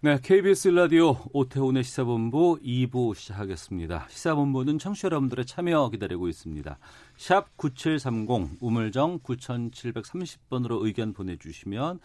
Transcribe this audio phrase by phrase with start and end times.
[0.00, 4.06] 네, KBS 라디오 오태훈의 시사본부 2부 시작하겠습니다.
[4.08, 6.78] 시사본부는 청취자 여러분들의 참여 기다리고 있습니다.
[7.16, 11.98] 샵 9730 우물정 9730번으로 의견 보내주시면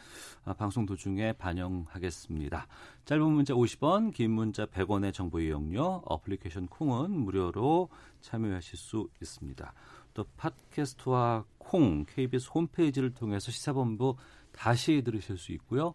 [0.44, 2.66] 아, 방송 도중에 반영하겠습니다.
[3.06, 7.90] 짧은 문자 50원, 긴 문자 100원의 정보 이용료, 어플리케이션 콩은 무료로
[8.22, 9.72] 참여하실 수 있습니다.
[10.16, 14.16] 또 팟캐스트와 콩, KBS 홈페이지를 통해서 시사본부
[14.52, 15.94] 다시 들으실 수 있고요.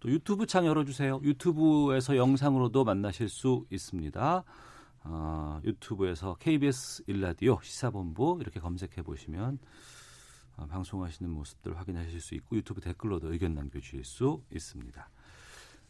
[0.00, 1.20] 또 유튜브 창 열어주세요.
[1.22, 4.44] 유튜브에서 영상으로도 만나실 수 있습니다.
[5.04, 9.58] 어, 유튜브에서 KBS 일라디오 시사본부 이렇게 검색해 보시면
[10.56, 15.08] 어, 방송하시는 모습들 확인하실 수 있고 유튜브 댓글로도 의견 남겨주실 수 있습니다.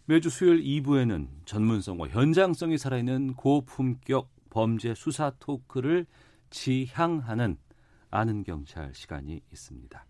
[0.04, 6.06] 매주 수요일 2부에는 전문성과 현장성이 살아있는 고품격 범죄 수사 토크를
[6.50, 7.56] 지향하는
[8.10, 10.06] 아는 경찰 시간이 있습니다.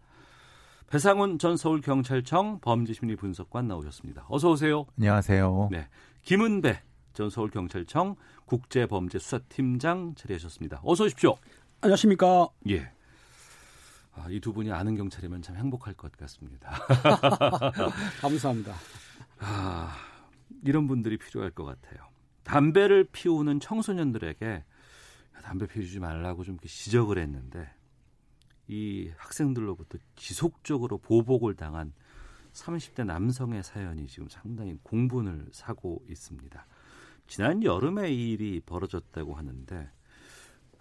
[0.89, 4.27] 배상훈 전 서울경찰청 범죄심리 분석관 나오셨습니다.
[4.29, 4.87] 어서 오세요.
[4.99, 5.69] 안녕하세요.
[5.73, 5.89] 네,
[6.23, 6.81] 김은배
[7.13, 10.81] 전 서울경찰청 국제범죄수사팀장 자리하셨습니다.
[10.85, 11.37] 어서 오십시오.
[11.81, 12.49] 안녕하십니까.
[12.71, 12.91] 예.
[14.15, 16.71] 아, 이두 분이 아는 경찰이면 참 행복할 것 같습니다.
[18.23, 18.75] 감사합니다.
[19.41, 19.95] 아,
[20.65, 22.09] 이런 분들이 필요할 것 같아요.
[22.45, 24.65] 담배를 피우는 청소년들에게
[25.43, 27.69] 담배 피우지 말라고 좀 지적을 했는데
[28.69, 31.93] 이 학생들로부터 지속적으로 보복을 당한
[32.53, 36.67] 30대 남성의 사연이 지금 상당히 공분을 사고 있습니다.
[37.27, 39.91] 지난 여름에 이 일이 벌어졌다고 하는데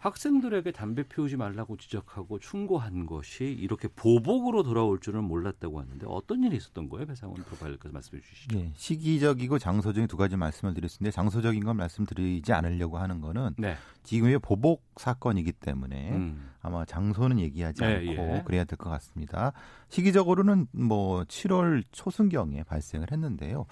[0.05, 6.57] 학생들에게 담배 피우지 말라고 지적하고 충고한 것이 이렇게 보복으로 돌아올 줄은 몰랐다고 하는데 어떤 일이
[6.57, 7.07] 있었던 거예요?
[7.07, 8.55] 배상원 프로파일러께서 말씀해 주시죠.
[8.55, 13.75] 네, 시기적이고 장소적인 두 가지 말씀을 드렸는데 장소적인 건 말씀드리지 않으려고 하는 거는 네.
[14.03, 16.51] 지금의 보복 사건이기 때문에 음.
[16.61, 18.43] 아마 장소는 얘기하지 네, 않고 예.
[18.45, 19.53] 그래야 될 것 같습니다.
[19.89, 23.65] 시기적으로는 뭐 7월 초순경에 발생을 했는데요.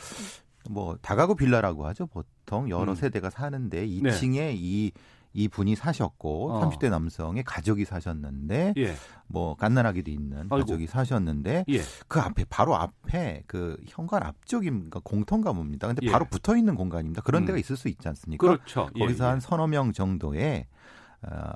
[0.69, 2.07] 뭐 다가구 빌라라고 하죠.
[2.07, 2.95] 보통 여러 음.
[2.95, 4.91] 세대가 사는데 2층에 이,
[5.33, 6.69] 이 분이 사셨고 어.
[6.69, 8.95] 30대 남성의 가족이 사셨는데 예.
[9.27, 10.57] 뭐 갓난아기도 있는 아이고.
[10.57, 11.81] 가족이 사셨는데 예.
[12.07, 15.87] 그 앞에 바로 앞에 그 현관 앞쪽인가 공통 가문입니다.
[15.87, 16.11] 근데 예.
[16.11, 17.21] 바로 붙어 있는 공간입니다.
[17.23, 17.45] 그런 음.
[17.47, 18.45] 데가 있을 수 있지 않습니까?
[18.45, 18.89] 그렇죠.
[18.95, 19.29] 예, 거기서 예.
[19.29, 20.82] 한 서너 명 정도의 어,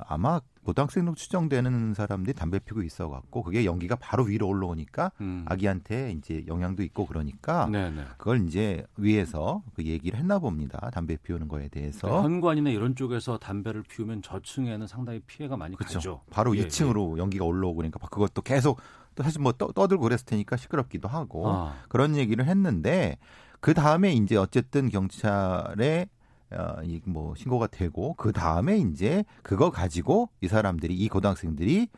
[0.07, 5.45] 아마 고등학생으로 추정되는 사람들이 담배 피고 있어 갖고 그게 연기가 바로 위로 올라오니까 음.
[5.47, 8.03] 아기한테 이제 영향도 있고 그러니까 네, 네.
[8.17, 10.89] 그걸 이제 위에서 그 얘기를 했나 봅니다.
[10.91, 12.07] 담배 피우는 거에 대해서.
[12.07, 15.93] 그러니까 현관이나 이런 쪽에서 담배를 피우면 저층에는 상당히 피해가 많이 그렇죠.
[15.95, 16.21] 가죠.
[16.29, 18.81] 바로 예, 2층으로 연기가 올라오고 그러니까 그것도 계속
[19.15, 21.75] 또 사실 뭐 떠, 떠들고 그랬을 테니까 시끄럽기도 하고 아.
[21.87, 23.17] 그런 얘기를 했는데
[23.59, 26.07] 그 다음에 이제 어쨌든 경찰에
[26.51, 31.89] 어, 이뭐 신고가 되고 그 다음에 이제 그거 가지고 이 사람들이 이 고등학생들이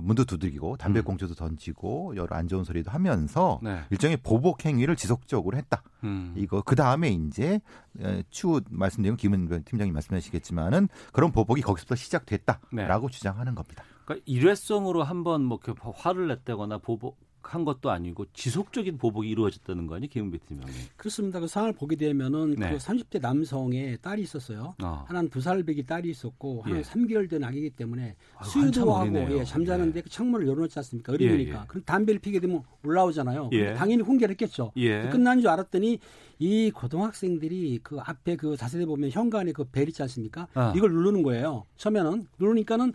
[0.00, 1.04] 문도 두들기고 담배 음.
[1.04, 3.80] 공주도 던지고 여러 안 좋은 소리도 하면서 네.
[3.90, 5.82] 일종의 보복 행위를 지속적으로 했다.
[6.04, 6.34] 음.
[6.36, 7.60] 이거 그 다음에 이제
[8.00, 13.84] 에, 추후 말씀드린 김은 팀장님 말씀하시겠지만은 그런 보복이 거기서부터 시작됐다라고 주장하는 겁니다.
[14.04, 15.58] 그러니까 일회성으로 한번 뭐
[15.96, 20.74] 화를 냈다거나 보복 한 것도 아니고 지속적인 보복이 이루어졌다는 거 아니에요, 김은배 팀장님?
[20.96, 21.40] 그렇습니다.
[21.40, 22.70] 그 상황을 보게 되면은 네.
[22.72, 24.74] 그 30대 남성의 딸이 있었어요.
[24.82, 25.04] 어.
[25.08, 26.82] 하나는 두 살 배기 딸이 있었고 하나는 예.
[26.84, 29.38] 3개월 된 아기이기 때문에 아유, 한참 수유도 하고 어리네요.
[29.38, 30.02] 예, 잠자는데 예.
[30.02, 31.12] 그 창문을 열어놓지 않습니까?
[31.14, 31.58] 어린이니까.
[31.58, 31.64] 예, 예.
[31.68, 33.48] 그럼 담배를 피게 되면 올라오잖아요.
[33.52, 33.72] 예.
[33.74, 34.72] 당연히 훈계를 했겠죠.
[34.76, 35.08] 예.
[35.08, 35.98] 끝난 줄 알았더니
[36.40, 40.48] 이 고등학생들이 그 앞에 그 자세히 보면 현관에 그 벨 있지 않습니까?
[40.54, 40.72] 아.
[40.76, 41.64] 이걸 누르는 거예요.
[41.78, 42.92] 처음에는 누르니까는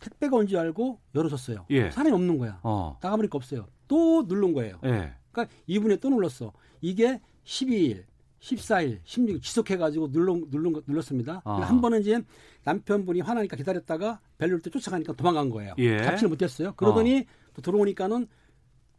[0.00, 1.64] 택배가 온 줄 알고 열어줬어요.
[1.70, 1.90] 예.
[1.90, 2.60] 사람이 없는 거야.
[2.62, 2.98] 어.
[3.02, 3.66] 나가보니까 없어요.
[3.88, 4.78] 또 누른 거예요.
[4.84, 5.14] 예.
[5.32, 6.52] 그러니까 이분에 또 눌렀어.
[6.80, 8.04] 이게 12일,
[8.40, 11.42] 14일, 16일 지속해가지고 눌러, 거, 눌렀습니다.
[11.44, 11.60] 아.
[11.60, 12.20] 한 번은 이제
[12.64, 15.74] 남편분이 화나니까 기다렸다가 벨 누를 때 쫓아가니까 도망간 거예요.
[15.78, 15.98] 예.
[15.98, 16.74] 잡지를 못했어요.
[16.74, 18.26] 그러더니 또 들어오니까는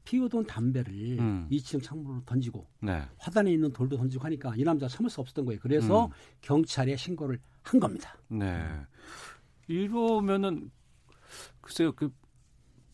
[0.08, 1.48] 피우던 담배를 음.
[1.52, 3.04] 2층 창문으로 던지고 네.
[3.18, 5.60] 화단에 있는 돌도 던지고 하니까 이 남자 참을 수 없었던 거예요.
[5.62, 6.12] 그래서 음.
[6.42, 8.18] 경찰에 신고를 한 겁니다.
[8.30, 8.64] 네.
[9.68, 10.72] 이러면은
[11.60, 12.10] 글쎄요 그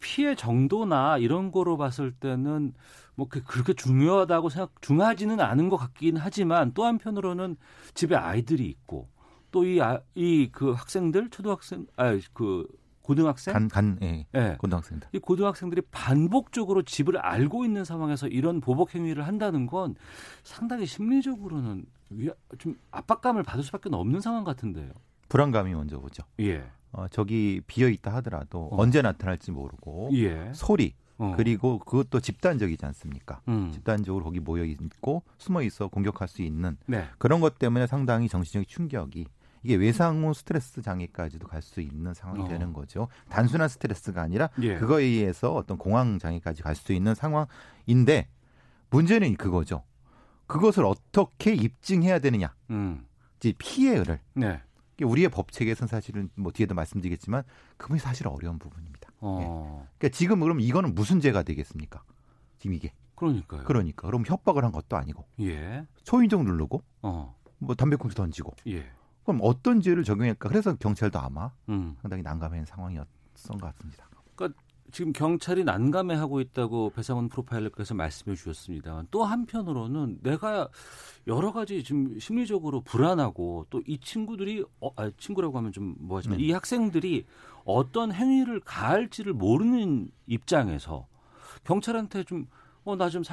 [0.03, 2.73] 피해 정도나 이런 거로 봤을 때는
[3.15, 7.55] 뭐 그- 그렇게 중요하다고 생각 중하지는 않은 것 같긴 하지만 또 한편으로는
[7.93, 9.07] 집에 아이들이 있고
[9.51, 9.79] 또 이
[10.15, 12.67] 이 그 학생들 초등학생 아 그
[13.01, 13.53] 고등학생?
[13.53, 14.25] 간, 간, 예.
[14.33, 14.55] 예.
[14.59, 15.09] 고등학생들.
[15.11, 19.95] 이 고등학생들이 반복적으로 집을 알고 있는 상황에서 이런 보복 행위를 한다는 건
[20.43, 22.29] 상당히 심리적으로는 위-
[22.59, 24.89] 좀 압박감을 받을 수밖에 없는 상황 같은데요.
[25.27, 26.23] 불안감이 먼저 오죠.
[26.39, 26.63] 예.
[26.93, 28.81] 어, 저기 비어 있다 하더라도 어.
[28.81, 30.51] 언제 나타날지 모르고 예.
[30.53, 31.33] 소리 어.
[31.35, 33.41] 그리고 그것도 집단적이지 않습니까?
[33.47, 33.71] 음.
[33.71, 37.07] 집단적으로 거기 모여 있고 숨어 있어 공격할 수 있는 네.
[37.17, 39.27] 그런 것 때문에 상당히 정신적인 충격이
[39.63, 42.47] 이게 외상후 스트레스 장애까지도 갈 수 있는 상황이 어.
[42.47, 43.07] 되는 거죠.
[43.29, 44.75] 단순한 스트레스가 아니라 예.
[44.77, 48.27] 그거에 의해서 어떤 공황 장애까지 갈 수 있는 상황인데
[48.89, 49.83] 문제는 그거죠.
[50.47, 52.53] 그것을 어떻게 입증해야 되느냐.
[52.69, 53.05] 음.
[53.57, 54.61] 피해를 네.
[55.03, 57.43] 우리의 법 체계에서는 사실은 뭐 뒤에도 말씀드리겠지만
[57.77, 59.09] 그분이 사실 어려운 부분입니다.
[59.19, 59.87] 어.
[59.97, 62.03] 그러니까 지금 그럼 이거는 무슨 죄가 되겠습니까?
[62.59, 63.63] 지금 이게 그러니까요.
[63.63, 65.85] 그러니까 그럼 협박을 한 것도 아니고 예.
[66.03, 67.35] 초인종 누르고 어.
[67.59, 68.85] 뭐 담배꽁초 던지고 예.
[69.23, 70.49] 그럼 어떤 죄를 적용할까?
[70.49, 71.95] 그래서 경찰도 아마 음.
[72.01, 74.09] 상당히 난감한 상황이었던 것 같습니다.
[74.93, 80.69] 지금 경찰이 난감해하고 있다고 배상훈 프로파일러께서 말씀해 주셨습니다만 또 한편으로는 내가
[81.27, 86.45] 여러 가지 지금 심리적으로 불안하고 또 이 친구들이 어, 아, 친구라고 하면 좀 뭐하지만 네.
[86.45, 87.25] 이 학생들이
[87.65, 91.07] 어떤 행위를 가할지를 모르는 입장에서
[91.65, 92.47] 경찰한테 좀
[92.85, 93.23] 어 나 좀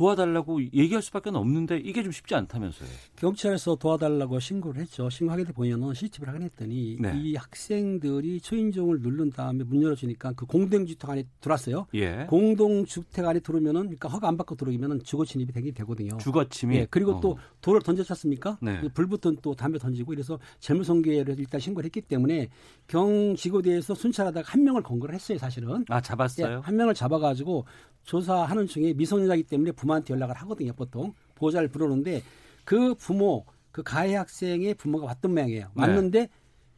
[0.00, 2.88] 도와달라고 얘기할 수밖에 없는데 이게 좀 쉽지 않다면서요.
[3.16, 5.10] 경찰에서 도와달라고 신고를 했죠.
[5.10, 7.12] 신고하게 돼 보면은 CCTV를 확인했더니 네.
[7.16, 11.86] 이 학생들이 초인종을 누른 다음에 문 열어주니까 그 공동주택 안에 들어왔어요.
[11.92, 12.24] 예.
[12.30, 16.16] 공동주택 안에 들어오면은 그러니까 허가 안 받고 들어오면은 주거 침입이 되게 되거든요.
[16.16, 16.76] 주거 침입.
[16.76, 17.20] 예, 그리고 어.
[17.20, 18.56] 또 돌을 던졌지 않습니까?
[18.62, 18.80] 네.
[18.94, 22.48] 불붙은 또 담배 던지고 이래서 재물손괴를 일단 신고를 했기 때문에
[22.86, 25.84] 경지구대에서 순찰하다가 한 명을 건거를 했어요, 사실은.
[25.90, 26.60] 아 예, 잡았어요.
[26.64, 27.66] 한 명을 잡아가지고
[28.04, 31.12] 조사하는 중에 미성년자이기 때문에 부모 한테 연락을 하거든요, 보통.
[31.34, 32.22] 보호자를 부르는데
[32.64, 35.70] 그 부모, 그 가해 학생의 부모가 왔던 모양이에요.
[35.74, 35.82] 네.
[35.82, 36.28] 왔는데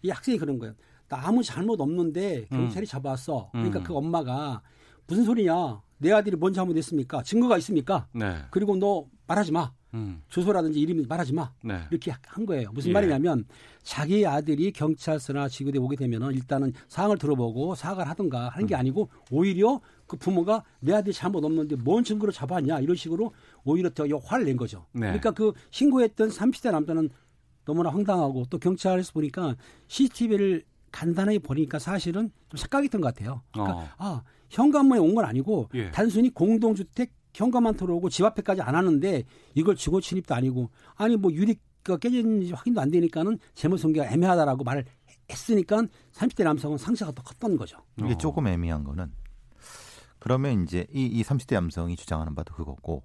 [0.02, 0.74] 이 학생이 그런 거예요.
[1.08, 3.50] 나 아무 잘못 없는데 경찰이 잡아왔어.
[3.52, 3.84] 그러니까 음.
[3.84, 4.62] 그 엄마가
[5.06, 5.82] 무슨 소리냐.
[5.98, 7.22] 내 아들이 뭔 잘못했습니까?
[7.22, 8.08] 증거가 있습니까?
[8.12, 8.36] 네.
[8.50, 9.72] 그리고 너 말하지 마.
[9.94, 10.22] 음.
[10.28, 11.52] 주소라든지 이름 말하지 마.
[11.62, 11.80] 네.
[11.90, 12.70] 이렇게 한 거예요.
[12.72, 12.92] 무슨 예.
[12.94, 13.44] 말이냐면
[13.82, 18.66] 자기 아들이 경찰서나 지구대 오게 되면은 일단은 상황을 들어보고 사과를 하든가 하는 음.
[18.66, 19.80] 게 아니고 오히려
[20.12, 23.32] 그 부모가 내 아들이 잘못 없는데 뭔 증거로 잡았냐 이런 식으로
[23.64, 24.84] 오히려 더 화를 낸 거죠.
[24.92, 25.06] 네.
[25.06, 27.08] 그러니까 그 신고했던 30대 남자는
[27.64, 29.56] 너무나 황당하고 또 경찰에서 보니까
[29.86, 33.40] CCTV를 간단하게 보니까 사실은 좀 착각했던 것 같아요.
[33.54, 33.88] 그러니까 어.
[33.96, 35.90] 아 현관문에 온 건 아니고 예.
[35.92, 39.24] 단순히 공동주택 현관만 들어오고 집 앞에까지 안 하는데
[39.54, 44.62] 이걸 주거 침입도 아니고 아니 뭐 유리 가 깨졌는지 확인도 안 되니까는 재물 손괴가 애매하다라고
[44.62, 44.84] 말을
[45.30, 45.82] 했으니까
[46.12, 47.78] 30대 남성은 상처가 더 컸던 거죠.
[47.96, 48.18] 이게 어.
[48.18, 49.10] 조금 애매한 거는
[50.22, 53.02] 그러면 이제 이, 이 30대 남성이 주장하는 바도 그거고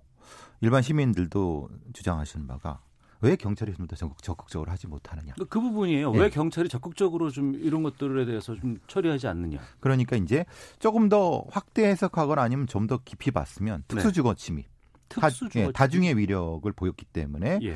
[0.61, 2.81] 일반 시민들도 주장하시는 바가
[3.21, 5.33] 왜 경찰이 좀 더 적극, 적극적으로 하지 못하느냐.
[5.37, 6.13] 그- 그 부분이에요.
[6.15, 6.19] 예.
[6.19, 9.57] 왜 경찰이 적극적으로 좀 이런 것들에 대해서 좀 처리하지 않느냐.
[9.79, 10.45] 그러니까 이제
[10.77, 14.67] 조금 더 확대 해석하거나 아니면 좀 더 깊이 봤으면 특수주거 침입,
[15.09, 17.75] 다, 특수 예, 주거 다중의 위력을 보였기 때문에 예.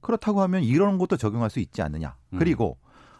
[0.00, 2.16] 그렇다고 하면 이런 것도 적용할 수 있지 않느냐.
[2.34, 2.38] 음.
[2.38, 2.78] 그리고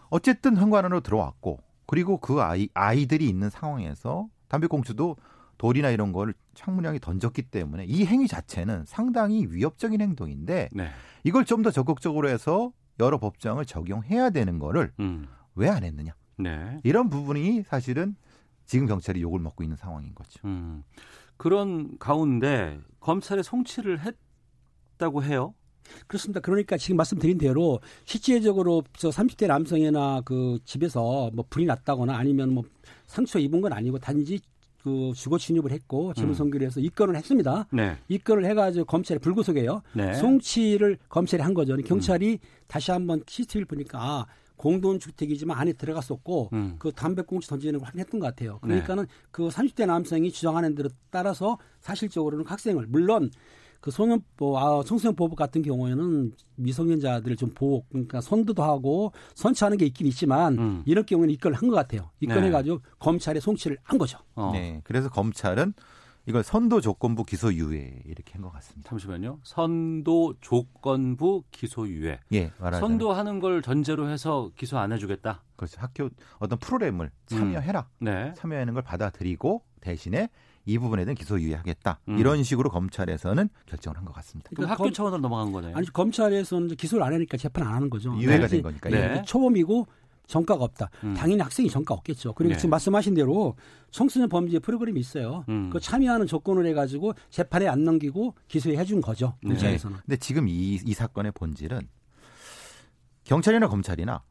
[0.09, 5.17] 어쨌든 현관으로 들어왔고 그리고 그 아이 아이들이 있는 상황에서 담배꽁초도
[5.59, 10.89] 돌이나 이런 걸 창문향에 던졌기 때문에 이 행위 자체는 상당히 위협적인 행동인데 네.
[11.25, 15.27] 이걸 좀 더 적극적으로 해서 여러 법정을 적용해야 되는 거를 음.
[15.55, 16.15] 왜안 했느냐.
[16.39, 16.81] 네.
[16.85, 18.15] 이런 부분이 사실은
[18.67, 20.41] 지금 경찰이 욕을 먹고 있는 상황인 거죠.
[20.45, 20.83] 음.
[21.37, 24.01] 그런 가운데 검찰에 송치를
[24.95, 25.55] 했다고 해요.
[26.07, 26.41] 그렇습니다.
[26.41, 32.65] 그러니까 지금 말씀드린 대로 실제적으로 저 30대 남성이나 그 집에서 뭐 불이 났다거나 아니면 뭐
[33.07, 34.41] 상처 입은 건 아니고 단지
[34.87, 37.67] 그 주거 침입을 했고 재물손괴를 해서 입건을 했습니다.
[37.73, 37.97] 네.
[38.07, 39.83] 입건을 해가지고 검찰에 불구속해요.
[39.95, 40.15] 네.
[40.15, 41.77] 송치를 검찰이 한 거죠.
[41.77, 42.39] 경찰이
[42.69, 46.77] 다시 한번 CCTV를 보니까 아, 공동주택이지만 안에 들어갔었고 음.
[46.79, 48.61] 그 담배꽁초 던지는 걸 확인했던 것 같아요.
[48.61, 53.33] 그러니까는 그 30대 남성이 주장하는 대로 따라서 사실적으로는 그 학생을 물론
[53.87, 59.79] 그 소년 보 아, 청소년 보호법 같은 경우에는 미성년자들을 좀 보호 그러니까 선도도 하고 선처하는
[59.79, 60.83] 게 있긴 있지만 음.
[60.87, 62.11] 이런 경우에는 입건을 한 것 같아요.
[62.19, 62.83] 입건해 가지고 네.
[62.99, 64.19] 검찰에 송치를 한 거죠.
[64.35, 64.51] 어.
[64.53, 64.81] 네.
[64.83, 65.73] 그래서 검찰은
[66.27, 68.91] 이걸 선도 조건부 기소유예 이렇게 한 것 같습니다.
[68.91, 69.39] 잠시만요.
[69.45, 72.19] 선도 조건부 기소유예.
[72.33, 75.45] 예, 말하자면 선도하는 걸 전제로 해서 기소 안 해주겠다.
[75.55, 75.81] 그렇죠.
[75.81, 76.09] 학교
[76.41, 77.87] 어떤 프로그램을 참여해라.
[78.01, 78.35] 네.
[78.37, 80.29] 참여하는 걸 받아들이고 대신에
[80.69, 82.01] 이 부분에 대한 기소유예하겠다.
[82.09, 82.19] 음.
[82.19, 84.51] 이런 식으로 검찰에서는 결정을 한 것 같습니다.
[84.51, 85.77] 그 그럼 학교 검- 차원으로 넘어간 거네요.
[85.77, 88.15] 아니 검찰에서는 기소를 안 하니까 재판 안 하는 거죠.
[88.19, 88.49] 유예가 네.
[88.49, 88.91] 된 거니까.
[88.91, 89.23] 네.
[89.25, 89.87] 초범이고
[90.27, 90.91] 전과가 없다.
[91.05, 91.15] 음.
[91.15, 92.33] 당연히 학생이 전과 없겠죠.
[92.35, 92.59] 그리고 네.
[92.59, 93.55] 지금 말씀하신 대로
[93.93, 95.45] 청소년 범죄 프로그램이 있어요.
[95.49, 95.71] 음.
[95.71, 99.35] 그 참여하는 조건을 해가지고 재판에 안 넘기고 기소해 준 거죠.
[99.43, 99.51] 네.
[99.51, 99.99] 문자에서는.
[100.05, 101.89] 근데 지금 이, 이 사건의 본질은
[103.23, 104.23] 경찰이나 검찰이나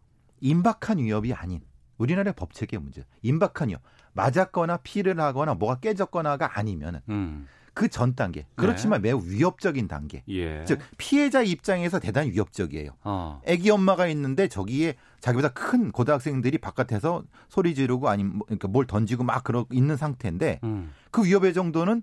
[0.42, 1.62] 임박한 위협이 아닌
[1.98, 3.06] 우리나라의 법 체계의 문제.
[3.22, 3.78] 임박한이요.
[4.16, 7.48] 맞았거나 피를 하거나 뭐가 깨졌거나가 아니면은 음.
[7.74, 8.48] 그전 단계.
[8.56, 10.24] 그렇지만 매우 위협적인 단계.
[10.30, 10.64] 예.
[10.64, 12.92] 즉 피해자 입장에서 대단히 위협적이에요.
[13.04, 13.42] 어.
[13.46, 19.26] 아기 엄마가 있는데 저기에 자기보다 큰 고등학생들이 바깥에서 소리 지르고 아니면 뭐- 그러니까 뭘 던지고
[19.26, 20.94] 막 그러 있는 상태인데 음.
[21.12, 22.02] 그 위협의 정도는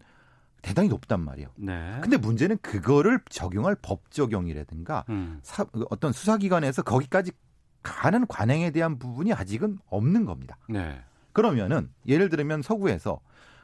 [0.60, 1.48] 대단히 높단 말이에요.
[1.56, 1.98] 네.
[2.02, 5.40] 근데 문제는 그거를 적용할 법 적용이라든가 음.
[5.42, 7.32] 사- 어떤 수사기관에서 거기까지
[7.82, 10.58] 가는 관행에 대한 부분이 아직은 없는 겁니다.
[10.68, 11.00] 네.
[11.32, 13.20] 그러면은 예를 들면 서구에서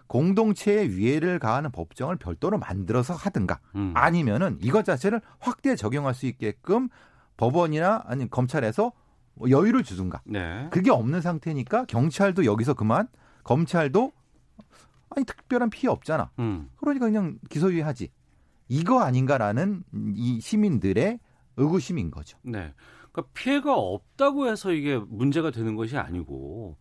[0.06, 3.92] 공동체의 위해를 가하는 법정을 별도로 만들어서 하든가 음.
[3.94, 6.88] 아니면은 이것 자체를 확대 적용할 수 있게끔
[7.36, 8.92] 법원이나 아니 검찰에서
[9.34, 10.68] 뭐 여유를 주든가 네.
[10.70, 13.06] 그게 없는 상태니까 경찰도 여기서 그만
[13.44, 14.12] 검찰도
[15.10, 16.70] 아니 특별한 피해 없잖아 음.
[16.76, 18.10] 그러니까 그냥 기소유예하지
[18.68, 19.84] 이거 아닌가라는
[20.14, 21.18] 이 시민들의
[21.56, 22.38] 의구심인 거죠.
[22.42, 22.72] 네.
[23.12, 26.76] 그러니까 피해가 없다고 해서 이게 문제가 되는 것이 아니고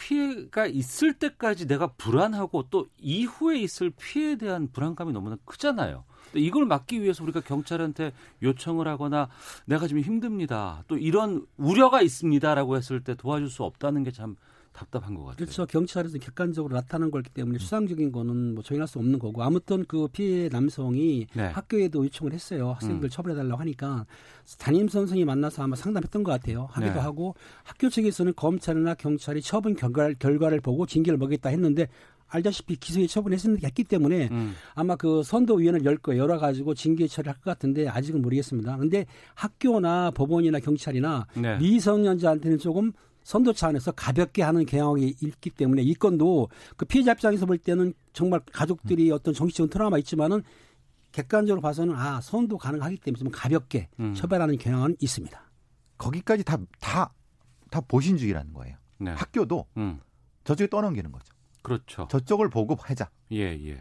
[0.00, 6.04] 피해가 있을 때까지 내가 불안하고 또 이후에 있을 피해에 대한 불안감이 너무나 크잖아요.
[6.34, 9.28] 이걸 막기 위해서 우리가 경찰한테 요청을 하거나
[9.66, 10.84] 내가 지금 힘듭니다.
[10.88, 14.36] 또 이런 우려가 있습니다라고 했을 때 도와줄 수 없다는 게 참
[14.72, 15.36] 답답한 것 같아요.
[15.36, 15.66] 그렇죠.
[15.66, 20.48] 경찰에서 객관적으로 나타난 거기 때문에 수상적인 거는 뭐 조인할 수 없는 거고 아무튼 그 피해
[20.48, 21.46] 남성이 네.
[21.48, 22.72] 학교에도 요청을 했어요.
[22.72, 23.10] 학생들 음.
[23.10, 24.06] 처벌해달라고 하니까
[24.58, 26.68] 담임 선생이 만나서 아마 상담했던 것 같아요.
[26.70, 27.00] 하기도 네.
[27.00, 27.34] 하고
[27.64, 31.88] 학교 측에서는 검찰이나 경찰이 처분 결과, 결과를 보고 징계를 먹겠다 했는데
[32.30, 34.54] 알다시피 기소에 처분했기 때문에 음.
[34.74, 36.22] 아마 그 선도위원회를 열 거예요.
[36.22, 38.76] 열어가지고 징계 처리할 것 같은데 아직은 모르겠습니다.
[38.76, 41.58] 근데 학교나 법원이나 경찰이나 네.
[41.58, 47.58] 미성년자한테는 조금 선도 차원에서 가볍게 하는 경향이 있기 때문에 이 건도 그 피해자 입장에서 볼
[47.58, 50.42] 때는 정말 가족들이 어떤 정신적인 트라우마 있지만은
[51.12, 54.14] 객관적으로 봐서는 아 선도 가능하기 때문에 좀 가볍게 음.
[54.14, 55.50] 처벌하는 경향은 있습니다.
[55.98, 57.12] 거기까지 다 다
[57.70, 58.76] 다 보신주의라는 거예요.
[58.98, 59.12] 네.
[59.12, 60.00] 학교도 음.
[60.42, 61.24] 저쪽에 떠넘기는 거죠.
[61.62, 62.08] 그렇죠.
[62.10, 63.08] 저쪽을 보고 하자.
[63.30, 63.80] 예, 예.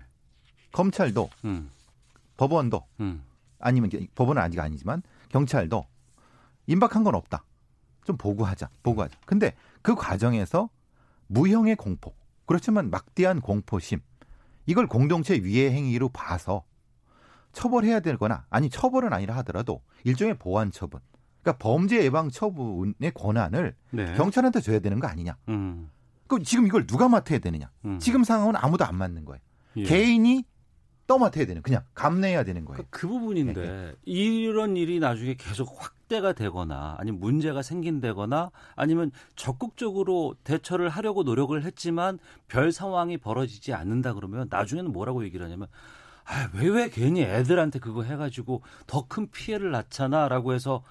[0.74, 1.72] 검찰도 음.
[2.38, 3.24] 법원도 음.
[3.58, 5.88] 아니면 게- 법원은 아직 아니지만 경찰도
[6.67, 7.43] 임박한 건 없다.
[8.06, 8.70] 좀 보고하자.
[8.84, 9.18] 보고하자.
[9.25, 10.70] 근데 그 과정에서
[11.27, 12.13] 무형의 공포.
[12.46, 14.00] 그렇지만 막대한 공포심.
[14.65, 16.63] 이걸 공동체 위해 행위로 봐서
[17.53, 21.00] 처벌해야 되거나 아니 처벌은 아니라 하더라도 일종의 보완 처분.
[21.41, 24.13] 그러니까 범죄 예방 처분의 권한을 네.
[24.15, 25.38] 경찰한테 줘야 되는 거 아니냐.
[25.50, 25.89] 음.
[26.27, 27.72] 그 지금 이걸 누가 맡아야 되느냐.
[27.86, 27.98] 음.
[28.00, 29.41] 지금 상황은 아무도 안 맞는 거예요.
[29.77, 29.84] 예.
[29.84, 30.44] 개인이
[31.10, 32.75] 떠맡아야 되는 그냥 감내해야 되는 거예요.
[32.78, 40.36] 그러니까 그 부분인데 네, 이런 일이 나중에 계속 확대가 되거나 아니면 문제가 생긴다거나 아니면 적극적으로
[40.44, 45.68] 대처를 하려고 노력을 했지만 별 상황이 벌어지지 않는다 그러면 나중에는 뭐라고 얘기를 하냐면
[46.25, 50.84] 아, 왜, 왜 괜히 애들한테 그거 해가지고 더 큰 피해를 낳잖아라고 해서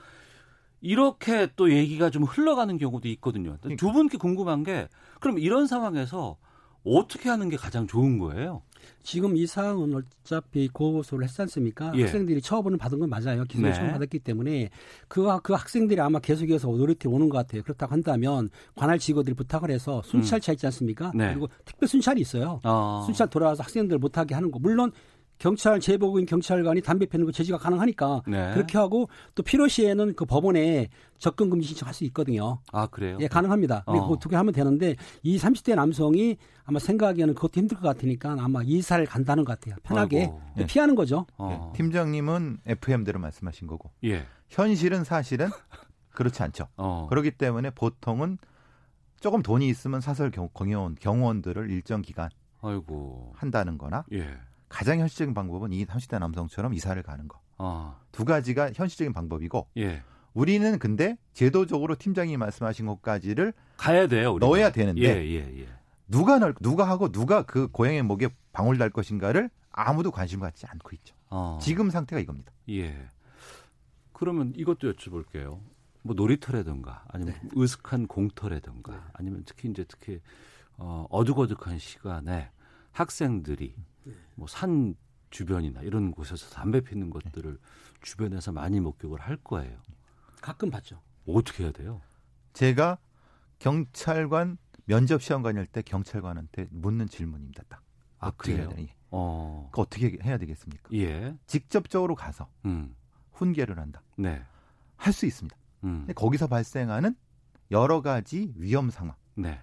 [0.81, 3.57] 이렇게 또 얘기가 좀 흘러가는 경우도 있거든요.
[3.77, 4.89] 두 분께 궁금한 게
[5.21, 6.37] 그럼 이런 상황에서
[6.85, 8.63] 어떻게 하는 게 가장 좋은 거예요?
[9.03, 11.93] 지금 이 사항은 어차피 고소를 했지 않습니까?
[11.95, 12.03] 예.
[12.03, 13.45] 학생들이 처분을 받은 건 맞아요.
[13.45, 13.75] 기소를 네.
[13.75, 14.71] 처분 받았기 때문에
[15.09, 17.63] 그, 그 학생들이 아마 계속해서 노릇해 오는 것 같아요.
[17.63, 21.13] 그렇다고 한다면 관할 직원들이 부탁을 해서 순찰차 있지 않습니까?
[21.15, 21.31] 네.
[21.31, 22.61] 그리고 특별 순찰이 있어요.
[22.65, 23.03] 어.
[23.07, 24.59] 순찰 돌아와서 학생들 못하게 하는 거.
[24.59, 24.93] 물론
[25.39, 28.53] 경찰 제복인 경찰관이 담배 피는 거 제지가 가능하니까 네.
[28.55, 32.61] 그렇게 하고 또 필요시에는 그 법원에 접근 금지 신청할 수 있거든요.
[32.73, 33.19] 아 그래요?
[33.21, 33.85] 예, 가능합니다.
[33.87, 33.93] 어.
[33.93, 39.05] 그리고 어떻게 하면 되는데 이 30대 남성이 아마 생각하기에는 그것도 힘들 것 같으니까 아마 이사를
[39.07, 39.77] 간다는 것 같아요.
[39.85, 40.31] 편하게.
[40.59, 41.27] 예, 피하는 거죠.
[41.37, 41.71] 어.
[41.73, 44.27] 예, 팀장님은 FM대로 말씀하신 거고 예.
[44.49, 45.49] 현실은 사실은
[46.11, 46.67] 그렇지 않죠.
[46.77, 47.07] 어.
[47.11, 48.39] 그렇기 때문에 보통은
[49.21, 52.29] 조금 돈이 있으면 사설 경- 경호원, 경호원들을 일정 기간
[52.61, 53.33] 아이고.
[53.37, 54.37] 한다는 거나 예.
[54.69, 57.41] 가장 현실적인 방법은 이 30대 남성처럼 이사를 가는 거.
[57.59, 57.99] 아.
[58.13, 60.03] 두 가지가 현실적인 방법이고 예.
[60.35, 64.33] 우리는 근데 제도적으로 팀장님이 말씀하신 것까지를 가야 돼요.
[64.35, 64.47] 우리가.
[64.47, 65.69] 넣어야 되는데 예, 예, 예.
[66.07, 70.91] 누가 넣을 누가 하고 누가 그 고양이의 목에 방울 달 것인가를 아무도 관심 갖지 않고
[70.97, 71.15] 있죠.
[71.31, 71.59] 어.
[71.61, 72.53] 지금 상태가 이겁니다.
[72.71, 73.09] 예.
[74.13, 75.61] 그러면 이것도 여쭤볼게요.
[76.03, 80.21] 뭐 놀이터라든가 아니면 으슥한 공터라든가 아니면 특히 이제 특히
[80.77, 82.51] 어, 어둑어둑한 시간에
[82.93, 83.75] 학생들이
[84.35, 84.95] 뭐 산
[85.31, 87.59] 주변이나 이런 곳에서 담배 피는 것들을
[88.03, 89.79] 주변에서 많이 목격을 할 거예요.
[90.41, 91.01] 가끔 봤죠.
[91.27, 92.01] 어떻게 해야 돼요?
[92.55, 92.99] 제가
[93.59, 97.63] 경찰관 면접 시험 다닐 때 경찰관한테 묻는 질문입니다.
[97.69, 97.83] 딱.
[98.21, 98.77] 아, 어떻게 해야 그래요?
[98.77, 98.89] 되니?
[99.11, 99.69] 어.
[99.73, 100.89] 그 어떻게 해야 되겠습니까?
[100.95, 101.37] 예.
[101.47, 102.95] 직접적으로 가서 음.
[103.33, 104.03] 훈계를 한다.
[104.17, 104.43] 네.
[104.97, 105.57] 할 수 있습니다.
[105.85, 105.99] 음.
[106.01, 107.15] 근데 거기서 발생하는
[107.71, 109.15] 여러 가지 위험 상황.
[109.35, 109.61] 네.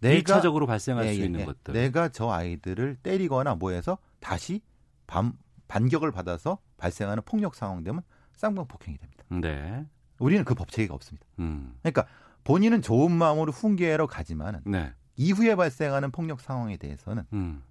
[0.00, 1.44] 내가 1차적으로 발생할 예, 수 예, 있는 예.
[1.44, 1.74] 것들.
[1.74, 4.60] 내가 저 아이들을 때리거나 뭐해서 다시
[5.06, 5.32] 반,
[5.68, 8.02] 반격을 받아서 발생하는 폭력 상황 되면
[8.34, 9.24] 쌍방 폭행이 됩니다.
[9.30, 9.86] 네.
[10.18, 11.26] 우리는 그 법 체계가 없습니다.
[11.38, 11.74] 음.
[11.82, 12.06] 그러니까
[12.44, 14.92] 본인은 좋은 마음으로 훈계하러 가지만은 네.
[15.16, 17.62] 이후에 발생하는 폭력 상황에 대해서는 음.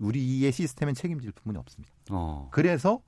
[0.00, 1.94] 우리의 시스템은 책임질 부분이 없습니다.
[2.10, 2.48] 어.
[2.50, 3.02] 그래서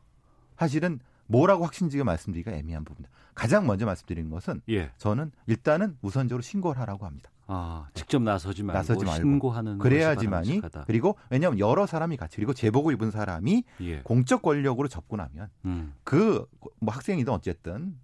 [0.56, 3.16] 사실은 뭐라고 확신지게 말씀드리기가 애매한 부분입니다.
[3.34, 4.90] 가장 먼저 말씀드리는 것은 예.
[4.98, 7.30] 저는 일단은 우선적으로 신고를 하라고 합니다.
[7.50, 9.22] 아, 직접 나서지 말고, 나서지 말고.
[9.22, 10.60] 신고하는 그래야지만이.
[10.86, 14.00] 그리고 왜냐하면 여러 사람이 같이 그리고 제복을 입은 사람이 예.
[14.02, 15.94] 공적 권력으로 접근하면 음.
[16.04, 16.46] 그뭐
[16.86, 17.96] 학생이든 어쨌든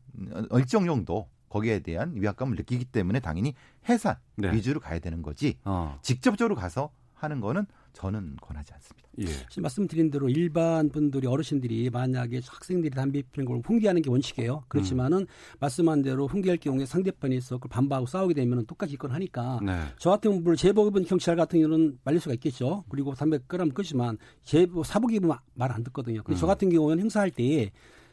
[0.53, 3.55] 일정 정도 거기에 대한 위압감을 느끼기 때문에 당연히
[3.89, 4.51] 해산 네.
[4.53, 5.99] 위주로 가야 되는 거지 어.
[6.01, 9.09] 직접적으로 가서 하는 거는 저는 권하지 않습니다.
[9.21, 9.27] 예.
[9.49, 14.65] 지금 말씀드린 대로 일반 분들이 어르신들이 만약에 학생들이 담배 피는 걸 훈계하는 게 원칙이에요.
[14.69, 15.27] 그렇지만은
[15.61, 19.81] 말씀한 대로 훈계할 경우에 상대편에서 그걸 반박하고 싸우게 되면 똑같이 이건 하니까 네.
[19.99, 22.85] 저 같은 경우는 제복 입은 경찰 같은 경우는 말릴 수가 있겠죠.
[22.89, 26.23] 그리고 담배 끄라면 끄지만 제 사복 입으면 말 안 듣거든요.
[26.25, 27.71] 근데 저 같은 경우는 행사할 때에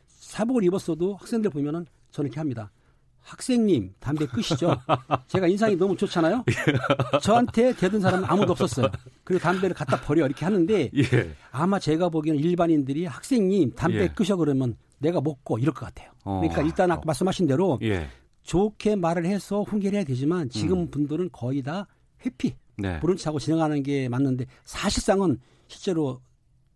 [0.08, 2.72] 사복을 입었어도 학생들 보면은 저는 이렇게 합니다.
[3.22, 4.75] 학생님 담배 끄시죠.
[5.28, 6.44] 제가 인상이 너무 좋잖아요.
[7.22, 8.88] 저한테 대든 사람은 아무도 없었어요.
[9.24, 11.36] 그리고 담배를 갖다 버려 이렇게 하는데 예.
[11.51, 14.08] 아마 제가 보기에는 일반인들이 학생님 담배 예.
[14.08, 16.12] 끄셔 그러면 내가 먹고 이럴 것 같아요.
[16.24, 16.40] 어.
[16.40, 18.08] 그러니까 일단 아까 말씀하신 대로 예.
[18.44, 21.88] 좋게 말을 해서 훈계를 해야 되지만 지금 분들은 거의 다
[22.25, 23.00] 회피, 네.
[23.00, 26.22] 브런치하고 진행하는 게 맞는데 사실상은 실제로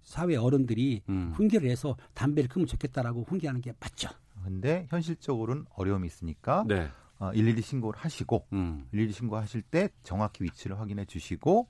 [0.02, 1.34] 사회 어른들이 음.
[1.36, 4.10] 훈계를 해서 담배를 끊으면 좋겠다라고 훈계하는 게 맞죠.
[4.46, 6.88] 근데 현실적으로는 어려움이 있으니까 네.
[7.18, 8.88] 어, 112 신고를 하시고 음.
[8.92, 11.68] 112 신고하실 때 정확히 위치를 확인해 주시고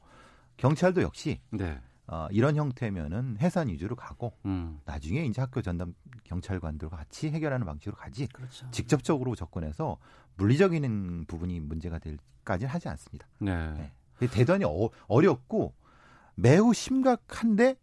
[0.57, 1.79] 경찰도 역시 네.
[2.07, 4.81] 어, 이런 형태면은 해산 위주로 가고 음.
[4.83, 5.93] 나중에 이제 학교 전담
[6.25, 8.69] 경찰관들과 같이 해결하는 방식으로 가지 그렇죠.
[8.71, 9.97] 직접적으로 접근해서
[10.35, 13.25] 물리적인 부분이 문제가 될까지는 하지 않습니다.
[13.39, 13.91] 네.
[14.19, 14.27] 네.
[14.27, 15.73] 대단히 어, 어렵고
[16.35, 17.77] 매우 심각한데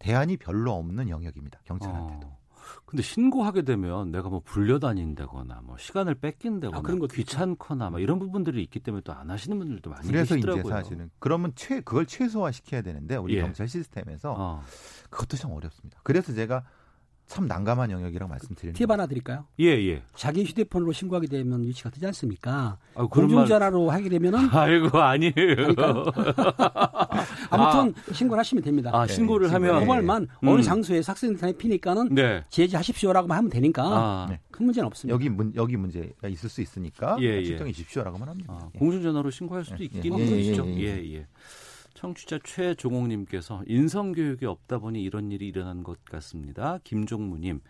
[0.00, 1.60] 대안이 별로 없는 영역입니다.
[1.64, 2.26] 경찰한테도.
[2.26, 2.35] 어.
[2.84, 8.62] 근데 신고하게 되면 내가 뭐 불려다닌다거나 뭐 시간을 뺏긴다거나 아, 그런 귀찮거나 막 이런 부분들이
[8.62, 10.62] 있기 때문에 또 안 하시는 분들도 많이 그래서 계시더라고요.
[10.62, 13.40] 이제 사실은 그러면 최 그걸 최소화 시켜야 되는데 우리 예.
[13.40, 14.62] 경찰 시스템에서 어.
[15.08, 15.98] 그것도 참 어렵습니다.
[16.02, 16.64] 그래서 제가
[17.26, 19.46] 참 난감한 영역이라고 말씀드리는 팁 하나 드릴까요?
[19.58, 20.02] 예, 예.
[20.14, 22.78] 자기 휴대폰으로 신고하게 되면 위치가 뜨지 않습니까?
[22.94, 25.34] 아, 그런 말- 공중전화로 하게 되면은 아이고 아니에요.
[27.50, 28.90] 아무튼 신고를 하시면 됩니다.
[28.92, 30.48] 아, 신고를 네, 하면 고발만 음.
[30.48, 32.42] 어느 장소에 학생들 담배 피니까는 네.
[32.48, 34.38] 제지하십시오라고만 하면 되니까 아, 네.
[34.52, 35.12] 큰 문제는 없습니다.
[35.14, 37.44] 여기 문 여기 문제가 있을 수 있으니까 예, 예.
[37.44, 38.52] 출동해 주십시오라고만 합니다.
[38.56, 38.78] 아, 예.
[38.78, 40.66] 공중전화로 신고할 수도 예, 있기는 예, 예, 것이죠.
[40.68, 41.14] 예, 예, 예.
[41.16, 41.26] 예.
[41.96, 46.78] 청취자 최종옥님께서 인성교육이 없다 보니 이런 일이 일어난 것 같습니다.
[46.84, 47.60] 김종무님,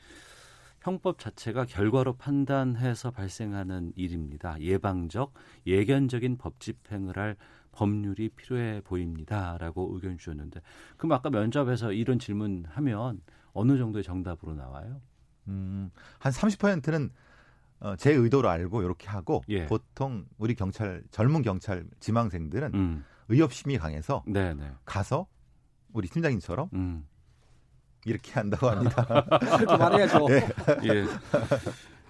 [0.81, 4.61] 형법 자체가 결과로 판단해서 발생하는 일입니다.
[4.61, 5.33] 예방적,
[5.67, 7.37] 예견적인 법 집행을 할
[7.71, 10.61] 법률이 필요해 보입니다 라고 의견 주셨는데,
[10.97, 13.21] 그럼 아까 면접에서 이런 질문 하면
[13.53, 15.01] 어느 정도의 정답으로 나와요?
[15.47, 17.11] 음, 한 30%는
[17.79, 19.67] 어, 제 의도로 알고 이렇게 하고 예.
[19.67, 25.27] 보통 우리 경찰 젊은 경찰 지망생들은 음, 의협심이 강해서 네, 네, 가서
[25.93, 27.07] 우리 팀장님처럼 음,
[28.05, 29.05] 이렇게 한다고 합니다.
[29.57, 30.27] 그렇게 말해야죠.
[30.85, 31.05] 예.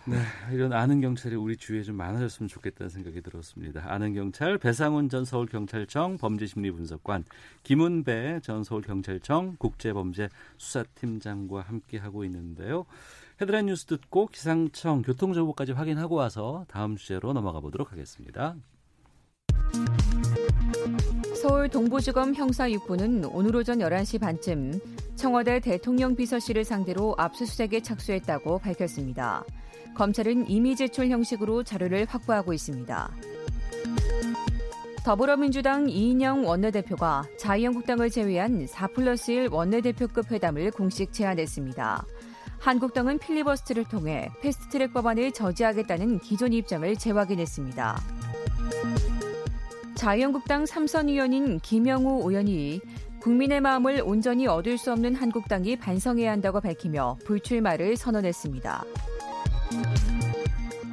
[0.08, 3.92] 네, 이런 아는 경찰이 우리 주위에 좀 많아졌으면 좋겠다는 생각이 들었습니다.
[3.92, 7.24] 아는 경찰 배상훈 전 서울경찰청 범죄심리분석관,
[7.64, 12.86] 김은배 전 서울경찰청 국제범죄수사팀장과 함께 하고 있는데요.
[13.40, 18.54] 헤드라인 뉴스 듣고 기상청 교통정보까지 확인하고 와서 다음 주제로 넘어가 보도록 하겠습니다.
[21.48, 24.80] 서울 동부지검 형사 6부는 오늘 오전 11시 반쯤
[25.14, 29.44] 청와대 대통령 비서실을 상대로 압수수색에 착수했다고 밝혔습니다.
[29.94, 33.10] 검찰은 이미 제출 형식으로 자료를 확보하고 있습니다.
[35.04, 42.04] 더불어민주당 이인영 원내대표가 자유한국당을 제외한 4 플러스 1 원내대표급 회담을 공식 제안했습니다.
[42.58, 48.25] 한국당은 필리버스트를 통해 패스트트랙 법안을 저지하겠다는 기존 입장을 재확인했습니다.
[49.96, 52.80] 자유한국당 삼선 의원인 김영우 의원이
[53.20, 58.84] 국민의 마음을 온전히 얻을 수 없는 한국당이 반성해야 한다고 밝히며 불출마를 선언했습니다.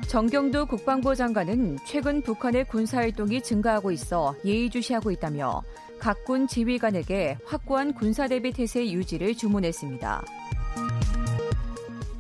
[0.08, 5.62] 정경도 국방부 장관은 최근 북한의 군사활동이 증가하고 있어 예의주시하고 있다며
[6.00, 10.24] 각군 지휘관에게 확고한 군사대비 태세 유지를 주문했습니다.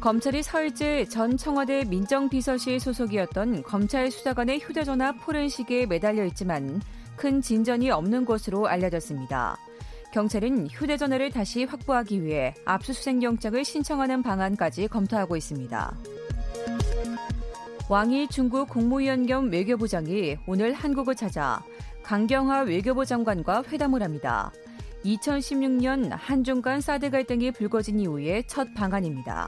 [0.04, 6.82] 검찰이 설제 전 청와대 민정비서실 소속이었던 검찰 수사관의 휴대전화 포렌식에 매달려 있지만
[7.16, 9.56] 큰 진전이 없는 것으로 알려졌습니다.
[10.12, 15.98] 경찰은 휴대전화를 다시 확보하기 위해 압수수색 영장을 신청하는 방안까지 검토하고 있습니다.
[17.88, 21.64] 왕이 중국 국무위원 겸 외교부장이 오늘 한국을 찾아
[22.04, 24.52] 강경화 외교부 장관과 회담을 합니다.
[25.06, 29.48] 2016년 한중 간 사드 갈등이 불거진 이후의 첫 방안입니다.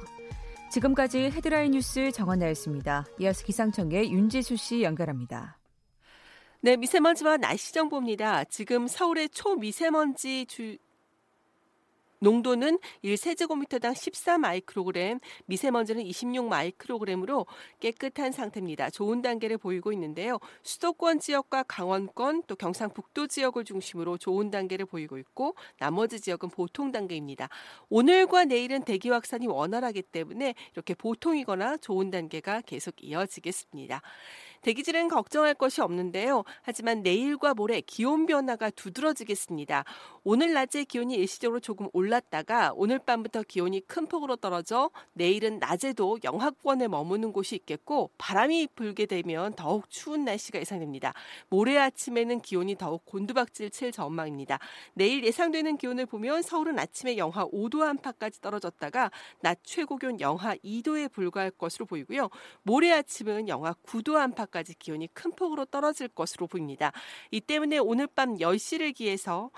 [0.75, 3.05] 지금까지 헤드라인 뉴스 정원나였습니다.
[3.19, 5.57] 이어서 기상청의 윤지수 씨 연결합니다.
[6.59, 8.43] 네, 미세먼지와 날씨 정보입니다.
[8.45, 10.75] 지금 서울의 초미세먼지 주,
[12.19, 17.45] 농도는 1세제곱미터당 14 마이크로그램, 미세먼지는 26 마이크로그램으로
[17.80, 18.89] 깨끗한 상태입니다.
[18.89, 20.39] 좋은 단계를 보이고 있는데요.
[20.63, 27.49] 수도권 지역과 강원권 또 경상북도 지역을 중심으로 좋은 단계를 보이고 있고 나머지 지역은 보통 단계입니다.
[27.89, 34.01] 오늘과 내일은 대기 확산이 원활하기 때문에 이렇게 보통이거나 좋은 단계가 계속 이어지겠습니다.
[34.65, 36.43] 대기질은 걱정할 것이 없는데요.
[36.63, 39.84] 하지만 내일과 모레 기온 변화가 두드러지겠습니다.
[40.23, 46.88] 오늘 낮에 기온이 일시적으로 조금 올랐다가 오늘 밤부터 기온이 큰 폭으로 떨어져 내일은 낮에도 영하권에
[46.88, 51.13] 머무는 곳이 있겠고 바람이 불게 되면 더욱 추운 날씨가 예상됩니다.
[51.49, 54.58] 모레 아침에는 기온이 더욱 곤두박질 칠 전망입니다.
[54.95, 61.12] 내일 예상되는 기온을 보면 서울은 아침에 영하 5도 안팎까지 떨어졌다가 낮 최고 기온 영하 2도에
[61.12, 62.32] 불과할 것으로 보이고요.
[62.63, 66.93] 모레 아침은 영하 9도 안팎 까지 기온이 큰 폭으로 떨어질 것으로 보입니다.
[67.29, 69.51] 이 때문에 오늘 밤 10시를 기해서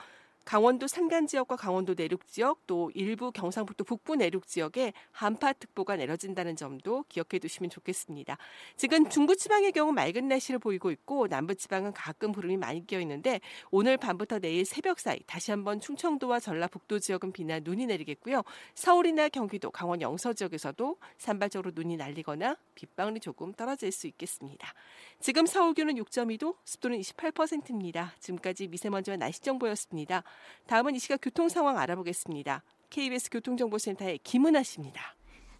[0.47, 7.03] 강원도 산간 지역과 강원도 내륙 지역 또 일부 경상북도 북부 내륙 지역에 한파특보가 내려진다는 점도
[7.09, 8.37] 기억해 두시면 좋겠습니다.
[8.77, 13.41] 지금 중부 지방의 경우 맑은 날씨를 보이고 있고 남부 지방은 가끔 구름이 많이 끼어 있는데
[13.71, 18.43] 오늘 밤부터 내일 새벽 사이 다시 한번 충청도와 전라북도 지역은 비나 눈이 내리겠고요.
[18.73, 24.73] 서울이나 경기도, 강원 영서 지역에서도 산발적으로 눈이 날리거나 빗방울이 조금 떨어질 수 있겠습니다.
[25.19, 28.13] 지금 서울 기온은 6.2도, 습도는 28%입니다.
[28.21, 30.23] 지금까지 미세먼지와 날씨 정보였습니다.
[30.67, 32.63] 다음은 이 시각 교통 상황 알아보겠습니다.
[32.89, 35.17] KBS 교통정보센터의 김은아 씨입니다.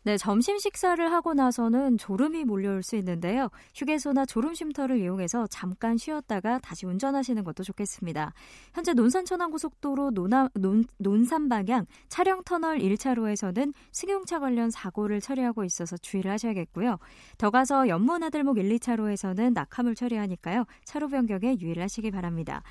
[0.08, 3.50] 네, 점심 식사를 하고 나서는 졸음이 몰려올 수 있는데요.
[3.76, 8.32] 휴게소나 졸음 쉼터를 이용해서 잠깐 쉬었다가 다시 운전하시는 것도 좋겠습니다.
[8.74, 15.66] 현재 논산 천안 고속도로 논아, 논, 논산 방향 차량 터널 1차로에서는 승용차 관련 사고를 처리하고
[15.66, 17.00] 있어서 주의를 하셔야겠고요.
[17.38, 20.63] 더 가서 연문아들목 1, 2차로에서는 낙하물 처리하니까요.
[20.86, 22.63] 차로 변경에 유의를 하시기 바랍니다.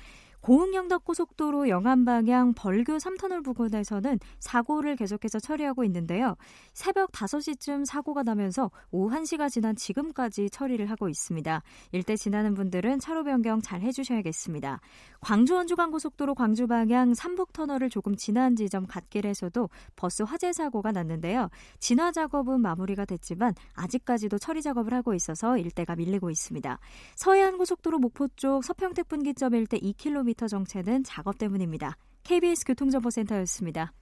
[0.47, 6.37] 고흥영덕 고속도로 영암 방향 벌교 3터널 부근에서는 사고를 계속해서 처리하고 있는데요.
[6.71, 11.61] 새벽 5시쯤 사고가 나면서 오후 1시가 지난 지금까지 처리를 하고 있습니다.
[11.91, 14.79] 일대 지나는 분들은 차로 변경 잘 해주셔야겠습니다.
[15.19, 21.49] 광주 원주간 고속도로 광주 방향 삼북터널을 조금 지난 지점 갓길에서도 버스 화재 사고가 났는데요.
[21.79, 26.79] 진화 작업은 마무리가 됐지만 아직까지도 처리 작업을 하고 있어서 일대가 밀리고 있습니다.
[27.17, 31.97] 서해안 고속도로 목포 쪽 서평택 분기점 일대 2km 정체는 작업 때문입니다.
[32.23, 33.93] KBS 교통정보센터였습니다.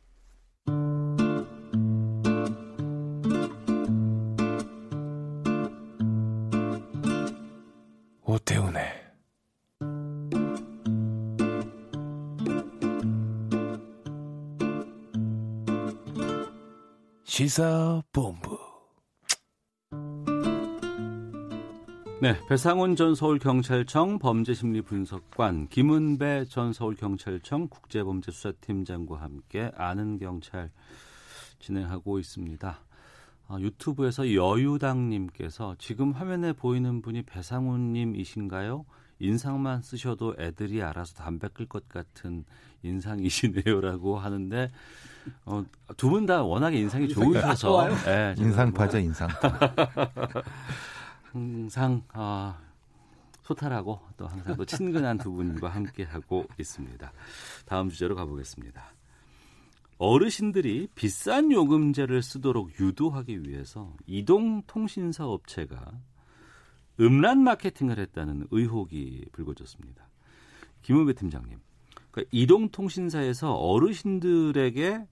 [8.23, 9.05] 오태훈의
[17.23, 18.64] 시사본부
[22.21, 30.71] 네, 배상훈 전 서울경찰청 범죄심리분석관, 김은배 전 서울경찰청 국제범죄수사팀장과 함께 아는 경찰
[31.59, 32.79] 진행하고 있습니다.
[33.47, 38.85] 아, 유튜브에서 여유당님께서 지금 화면에 보이는 분이 배상훈님이신가요?
[39.19, 42.43] 인상만 쓰셔도 애들이 알아서 담배 끌 것 같은
[42.83, 44.71] 인상이시네요라고 하는데
[45.45, 45.63] 어,
[45.97, 49.73] 두 분 다 워낙에 인상이 좋으셔서 네, 인상파죠 인상파.
[51.35, 52.55] 항상 어,
[53.41, 57.11] 소탈하고 또 항상 또 친근한 두 분과 함께 하고 있습니다.
[57.65, 58.93] 다음 주제로 가보겠습니다.
[59.97, 65.91] 어르신들이 비싼 요금제를 쓰도록 유도하기 위해서 이동통신사 업체가
[67.01, 70.07] 음란 마케팅을 했다는 의혹이 불거졌습니다.
[70.83, 71.59] 김은배 팀장님,
[72.11, 75.05] 그러니까 이동통신사에서 어르신들에게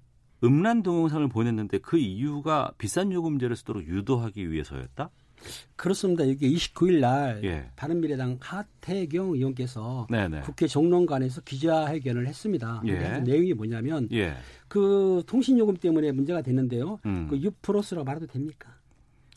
[0.46, 5.10] 음란 동영상을 보냈는데 그 이유가 비싼 요금제를 쓰도록 유도하기 위해서였다?
[5.76, 6.24] 그렇습니다.
[6.24, 7.66] 이게 29일 날 예.
[7.76, 10.42] 바른미래당 하태경 의원께서 네네.
[10.42, 12.82] 국회 정론관에서 기자회견을 했습니다.
[12.86, 13.20] 예.
[13.20, 14.34] 내용이 뭐냐면 예.
[14.68, 17.00] 그 통신요금 때문에 문제가 됐는데요.
[17.06, 17.28] 음.
[17.30, 18.70] 그 유플러스라고 말해도 됩니까?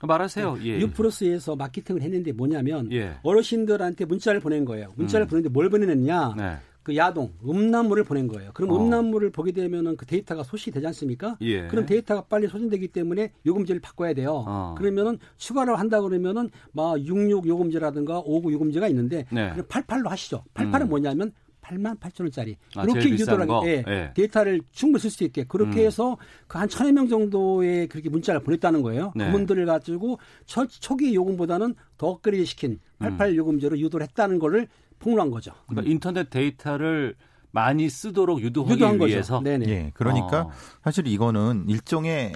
[0.03, 0.59] 말하세요.
[0.62, 0.81] 예.
[0.81, 3.16] 유플러스에서 마케팅을 했는데 뭐냐면 예.
[3.23, 4.92] 어르신들한테 문자를 보낸 거예요.
[4.97, 5.29] 문자를 음.
[5.29, 6.35] 보냈는데 뭘 보내느냐?
[6.37, 6.57] 네.
[6.87, 8.53] 그 야동 음란물을 보낸 거예요.
[8.55, 8.77] 그럼 어.
[8.77, 11.37] 음란물을 보게 되면은 그 데이터가 소실이 되지 않습니까?
[11.40, 11.66] 예.
[11.66, 14.44] 그럼 데이터가 빨리 소진되기 때문에 요금제를 바꿔야 돼요.
[14.46, 14.77] 어.
[14.79, 19.53] 그러면은 추가를 한다 그러면은 막 66 요금제라든가 59 요금제가 있는데 네.
[19.55, 20.44] 88로 하시죠.
[20.55, 20.88] 88은 음.
[20.90, 24.12] 뭐냐면 8만 8천 원짜리 아, 그렇게 유도를 예, 예.
[24.14, 25.87] 데이터를 충분히 쓸 수 있게 그렇게 음.
[25.87, 29.12] 해서 그 한 천여 명 정도의 그렇게 문자를 보냈다는 거예요.
[29.16, 29.27] 네.
[29.27, 33.37] 그분들을 가지고 초, 초기 요금보다는 더 업그레이드 시킨 88 음.
[33.37, 35.52] 요금제로 유도를 했다는 거를 폭로한 거죠.
[35.68, 37.16] 그러니까 인터넷 데이터를
[37.50, 39.40] 많이 쓰도록 유도하기 위해서.
[39.40, 39.66] 네네.
[39.68, 40.50] 예, 그러니까 어.
[40.82, 42.32] 사실 이거는 일종의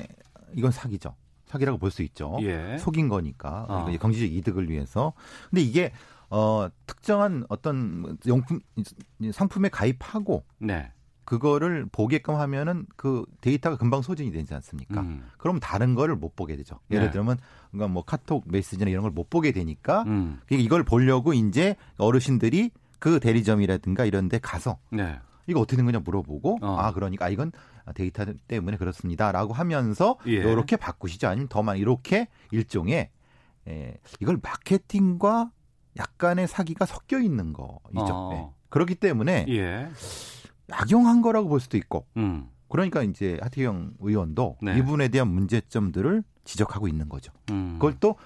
[0.54, 1.14] 이건 사기죠.
[1.46, 2.38] 사기라고 볼 수 있죠.
[2.42, 2.78] 예.
[2.78, 3.82] 속인 거니까 어.
[3.82, 5.12] 그러니까 경제적 이득을 위해서.
[5.50, 5.92] 근데 이게
[6.30, 8.60] 어 특정한 어떤 용품
[9.32, 10.92] 상품에 가입하고 네.
[11.30, 15.00] 그거를 보게끔 하면은 그 데이터가 금방 소진이 되지 않습니까?
[15.02, 15.28] 음.
[15.38, 16.80] 그럼 다른 거를 못 보게 되죠.
[16.90, 17.10] 예를 네.
[17.12, 17.38] 들면
[17.70, 20.40] 그러니까 뭐 카톡 메시지나 이런 걸 못 보게 되니까 음.
[20.50, 25.20] 이걸 보려고 이제 어르신들이 그 대리점이라든가 이런 데 가서 네.
[25.46, 26.76] 이거 어떻게 된 거냐 물어보고 어.
[26.80, 27.52] 아 그러니까 아, 이건
[27.94, 30.32] 데이터 때문에 그렇습니다라고 하면서 예.
[30.32, 33.08] 이렇게 바꾸시죠 아니면 더만 이렇게 일종의
[33.68, 35.52] 에, 이걸 마케팅과
[35.96, 38.12] 약간의 사기가 섞여 있는 거이죠.
[38.12, 38.30] 어.
[38.32, 38.56] 예.
[38.68, 39.88] 그렇기 때문에 예.
[40.72, 42.48] 악용한 거라고 볼 수도 있고 음.
[42.68, 44.78] 그러니까 이제 하태경 의원도 네.
[44.78, 47.32] 이분에 대한 문제점들을 지적하고 있는 거죠.
[47.50, 47.74] 음.
[47.74, 48.16] 그걸 또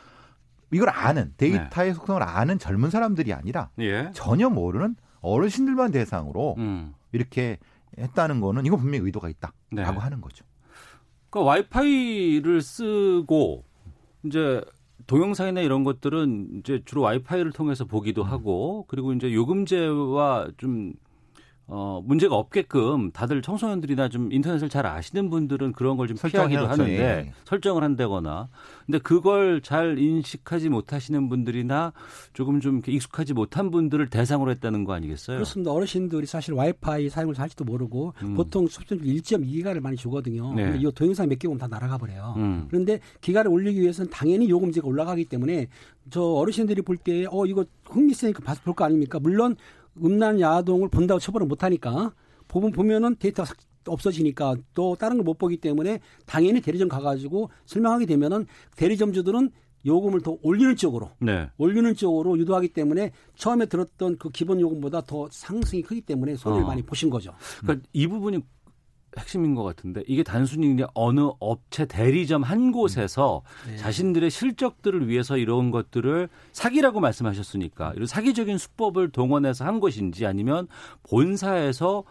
[0.73, 4.11] 이걸 아는 데이터의 속성을 아는 젊은 사람들이 아니라 예.
[4.13, 6.95] 전혀 모르는 어르신들만 대상으로 음.
[7.13, 7.59] 이렇게
[7.99, 9.83] 했다는 거는 이거 분명히 의도가 있다라고 네.
[9.83, 10.45] 하는 거죠.
[11.31, 13.65] 그러니까 와이파이를 쓰고
[14.25, 14.61] 이제
[15.07, 18.29] 동영상이나 이런 것들은 이제 주로 와이파이를 통해서 보기도 음.
[18.29, 20.95] 하고 그리고 이제 요금제와 좀
[21.67, 26.67] 어, 문제가 없게끔 다들 청소년들이나 좀 인터넷을 잘 아시는 분들은 그런 걸 좀 피하기도.
[26.67, 27.33] 하는데 예.
[27.47, 28.49] 설정을 한다거나
[28.85, 31.95] 근데 그걸 잘 인식하지 못하시는 분들이나
[32.35, 35.39] 조금 좀 익숙하지 못한 분들을 대상으로 했다는 거 아니겠어요?
[35.39, 35.73] 그렇습니다.
[35.73, 38.35] 어르신들이 사실 와이파이 사용을 할지도 모르고 음.
[38.35, 40.53] 보통 수평 1.2기가를 많이 주거든요.
[40.55, 40.65] 네.
[40.65, 42.35] 근데 이 동영상 몇 개 보면 다 날아가 버려요.
[42.37, 42.67] 음.
[42.69, 45.69] 그런데 기가를 올리기 위해서는 당연히 요금제가 올라가기 때문에
[46.11, 49.19] 저 어르신들이 볼 때 어 이거 흥미 있으니까 봐서 볼 거 아닙니까?
[49.19, 49.57] 물론
[50.03, 52.13] 음란 야동을 본다고 처벌을 못 하니까
[52.49, 58.07] 보면 보면은 데이터가 삭- 없어지니까 또 다른 걸 못 보기 때문에 당연히 대리점 가가지고 설명하게
[58.07, 59.51] 되면은 대리점주들은
[59.87, 61.51] 요금을 더 올리는 쪽으로 네.
[61.59, 66.67] 올리는 쪽으로 유도하기 때문에 처음에 들었던 그 기본 요금보다 더 상승이 크기 때문에 손해를 어.
[66.69, 67.35] 많이 보신 거죠.
[67.61, 68.39] 그러니까 이 부분이
[69.19, 73.77] 핵심인 것 같은데 이게 단순히 그냥 어느 업체 대리점 한 곳에서 네.
[73.77, 80.67] 자신들의 실적들을 위해서 이런 것들을 사기라고 말씀하셨으니까 이런 사기적인 수법을 동원해서 한 것인지 아니면
[81.09, 82.05] 본사에서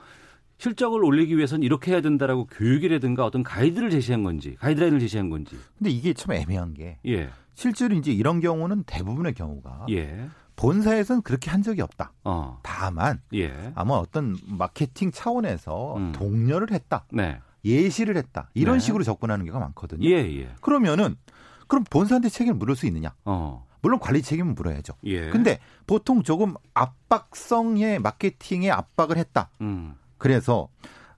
[0.58, 5.90] 실적을 올리기 위해서는 이렇게 해야 된다라고 교육이라든가 어떤 가이드를 제시한 건지 가이드라인을 제시한 건지 근데
[5.90, 10.28] 이게 참 애매한 게 예 실제로 이제 이런 경우는 대부분의 경우가 예.
[10.56, 12.12] 본사에서는 그렇게 한 적이 없다.
[12.24, 12.60] 어.
[12.64, 13.72] 다만 예.
[13.76, 16.12] 아마 어떤 마케팅 차원에서 음.
[16.14, 17.06] 독려를 했다.
[17.12, 17.40] 네.
[17.66, 18.50] 예시를 했다.
[18.54, 18.80] 이런 네.
[18.80, 20.08] 식으로 접근하는 경우가 많거든요.
[20.08, 20.54] 예, 예.
[20.62, 21.16] 그러면은
[21.68, 23.14] 그럼 본사한테 책임을 물을 수 있느냐?
[23.26, 23.66] 어.
[23.82, 24.94] 물론 관리 책임은 물어야죠.
[25.06, 25.30] 예.
[25.30, 29.50] 근데 보통 조금 압박성의 마케팅에 압박을 했다.
[29.62, 29.96] 음.
[30.18, 30.70] 그래서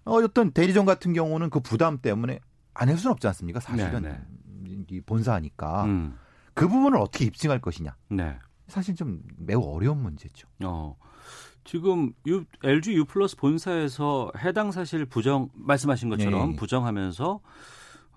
[0.03, 2.39] 어, 어떤 대리점 같은 경우는 그 부담 때문에
[2.73, 3.59] 안 할 수는 없지 않습니까?
[3.59, 4.19] 사실은 네,
[4.89, 6.17] 이 본사니까 음.
[6.53, 7.95] 그 부분을 어떻게 입증할 것이냐.
[8.09, 8.37] 네.
[8.67, 10.47] 사실 좀 매우 어려운 문제죠.
[10.63, 10.97] 어.
[11.63, 16.55] 지금 U, LG U 플러스 본사에서 해당 사실 부정 말씀하신 것처럼 네.
[16.55, 17.39] 부정하면서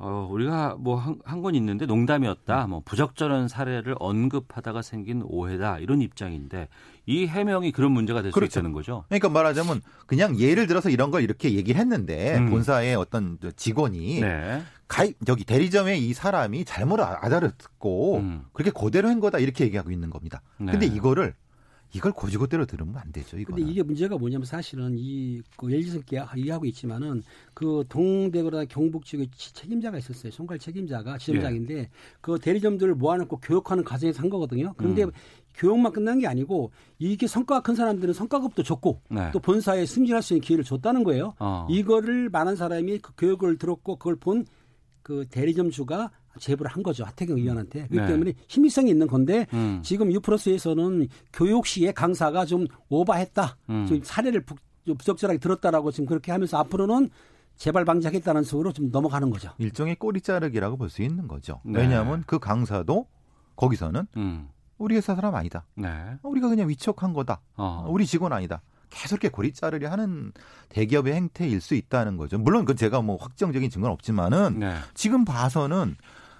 [0.00, 2.66] 어, 우리가 뭐한건 있는데 농담이었다.
[2.68, 5.78] 뭐 부적절한 사례를 언급하다가 생긴 오해다.
[5.80, 6.68] 이런 입장인데
[7.06, 8.60] 이 해명이 그런 문제가 될수 그렇죠.
[8.60, 9.04] 있다는 거죠.
[9.08, 12.50] 그러니까 말하자면 그냥 예를 들어서 이런 걸 이렇게 얘기를 했는데 음.
[12.50, 14.62] 본사의 어떤 직원이 네.
[14.86, 18.44] 가입 저기 대리점에 이 사람이 잘못 아- 알아듣고 음.
[18.52, 20.42] 그렇게 그대로 한 거다 이렇게 얘기하고 있는 겁니다.
[20.58, 20.70] 네.
[20.72, 21.34] 근데 이거를
[21.94, 23.38] 이걸 고지고대로 들으면 안 되죠.
[23.38, 23.56] 이거는.
[23.58, 26.00] 근데 이게 문제가 뭐냐면 사실은 이그 LG에서
[26.36, 27.22] 이해하고 있지만은
[27.54, 30.30] 그 동대구나 경북 지역에 치- 책임자가 있었어요.
[30.30, 31.90] 총괄 책임자가 지점장인데 예.
[32.20, 34.74] 그 대리점들을 모아놓고 교육하는 과정에서 한 거거든요.
[34.76, 35.10] 그런데 음.
[35.54, 39.30] 교육만 끝난 게 아니고 이게 성과가 큰 사람들은 성과급도 줬고 네.
[39.32, 41.34] 또 본사에 승진할 수 있는 기회를 줬다는 거예요.
[41.38, 41.66] 어.
[41.70, 44.44] 이거를 많은 사람이 그 교육을 들었고 그걸 본
[45.02, 47.04] 그 대리점 주가 제보를 한 거죠.
[47.04, 47.88] 하태경 의원한테.
[47.88, 48.06] 그렇기 네.
[48.06, 49.80] 때문에 힘미성이 있는 건데 음.
[49.82, 53.56] 지금 유플러스에서는 교육 시에 강사가 좀 오바했다.
[53.70, 53.86] 음.
[53.86, 54.54] 좀 사례를 부,
[54.86, 57.10] 좀 부적절하게 들었다라고 지금 그렇게 하면서 앞으로는
[57.56, 59.50] 재발 방지하겠다는 식으로 좀 넘어가는 거죠.
[59.58, 61.60] 일종의 꼬리 자르기라고 볼 수 있는 거죠.
[61.64, 61.80] 네.
[61.80, 63.06] 왜냐하면 그 강사도
[63.56, 64.48] 거기서는 음.
[64.78, 65.66] 우리 회사 사람 아니다.
[65.74, 65.88] 네.
[66.22, 67.40] 우리가 그냥 위촉한 거다.
[67.56, 67.84] 어.
[67.88, 68.62] 우리 직원 아니다.
[68.90, 70.32] 계속 이렇게 고리 자르려 하는
[70.68, 72.38] 대기업의 행태일 수 있다는 거죠.
[72.38, 74.76] 물론 그 제가 뭐 확정적인 증거는 없지만은 네.
[74.94, 75.96] 지금 봐서는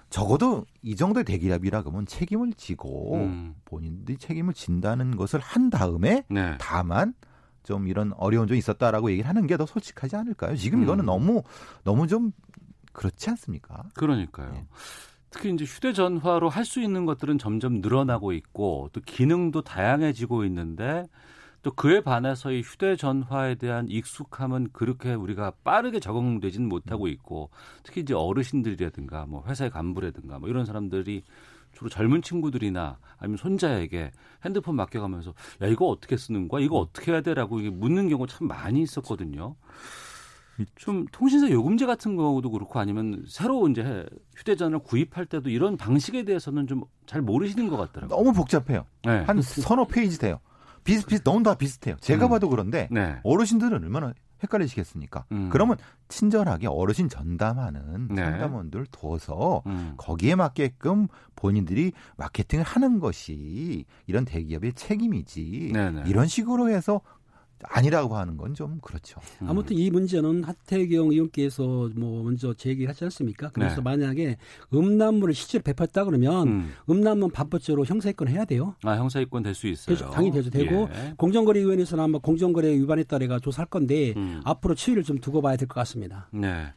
[0.09, 3.55] 적어도 이 정도의 대기업이라 그러면 책임을 지고 음.
[3.65, 6.55] 본인들이 책임을 진다는 것을 한 다음에 네.
[6.59, 7.13] 다만
[7.63, 10.55] 좀 이런 어려운 점이 있었다라고 얘기를 하는 게 더 솔직하지 않을까요?
[10.55, 11.05] 지금 이거는 음.
[11.05, 11.43] 너무
[11.83, 12.31] 너무 좀
[12.93, 13.83] 그렇지 않습니까?
[13.93, 14.51] 그러니까요.
[14.55, 14.65] 예.
[15.29, 21.05] 특히 이제 휴대전화로 할 수 있는 것들은 점점 늘어나고 있고 또 기능도 다양해지고 있는데
[21.61, 27.49] 또 그에 반해서 이 휴대전화에 대한 익숙함은 그렇게 우리가 빠르게 적응되지는 못하고 있고
[27.83, 31.23] 특히 이제 어르신들이라든가 뭐 회사의 간부라든가 뭐 이런 사람들이
[31.73, 34.11] 주로 젊은 친구들이나 아니면 손자에게
[34.45, 38.81] 핸드폰 맡겨가면서 야 이거 어떻게 쓰는 거야 이거 어떻게 해야 돼라고 묻는 경우 참 많이
[38.81, 39.55] 있었거든요.
[40.75, 46.67] 좀 통신사 요금제 같은 경우도 그렇고 아니면 새로 이제 휴대전화를 구입할 때도 이런 방식에 대해서는
[46.67, 48.15] 좀 잘 모르시는 것 같더라고요.
[48.15, 48.85] 너무 복잡해요.
[49.03, 49.23] 네.
[49.23, 50.39] 한 서너 페이지 돼요.
[50.83, 51.95] 비슷비슷 너무 다 비슷해요.
[52.01, 52.29] 제가 음.
[52.29, 53.17] 봐도 그런데 네.
[53.23, 54.13] 어르신들은 얼마나
[54.43, 55.25] 헷갈리시겠습니까?
[55.31, 55.49] 음.
[55.51, 58.23] 그러면 친절하게 어르신 전담하는 네.
[58.23, 59.93] 상담원들 둬서 음.
[59.97, 66.03] 거기에 맞게끔 본인들이 마케팅을 하는 것이 이런 대기업의 책임이지 네네.
[66.07, 67.01] 이런 식으로 해서
[67.63, 69.19] 아니라고 하는 건 좀 그렇죠.
[69.41, 69.49] 음.
[69.49, 73.49] 아무튼 이 문제는 하태경 의원께서 뭐 먼저 제기하지 않습니까?
[73.49, 73.81] 그래서 네.
[73.81, 74.37] 만약에
[74.73, 76.73] 음란물을 실제로 배포했다 그러면 음.
[76.89, 78.75] 음란물 반법죄로 형사입건 해야 돼요.
[78.83, 79.95] 아 형사입건 될 수 있어요.
[79.95, 80.09] 되죠.
[80.11, 80.49] 당연히 되죠.
[80.49, 81.13] 되고 예.
[81.17, 84.41] 공정거래위원회에서는 아마 공정거래 위반에 따라 조사할 건데 음.
[84.45, 86.27] 앞으로 추이를 좀 두고 봐야 될 것 같습니다.
[86.31, 86.73] 네.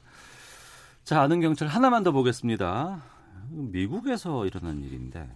[1.05, 3.03] 자, 아는 경찰 하나만 더 보겠습니다.
[3.51, 5.29] 미국에서 일어난 일인데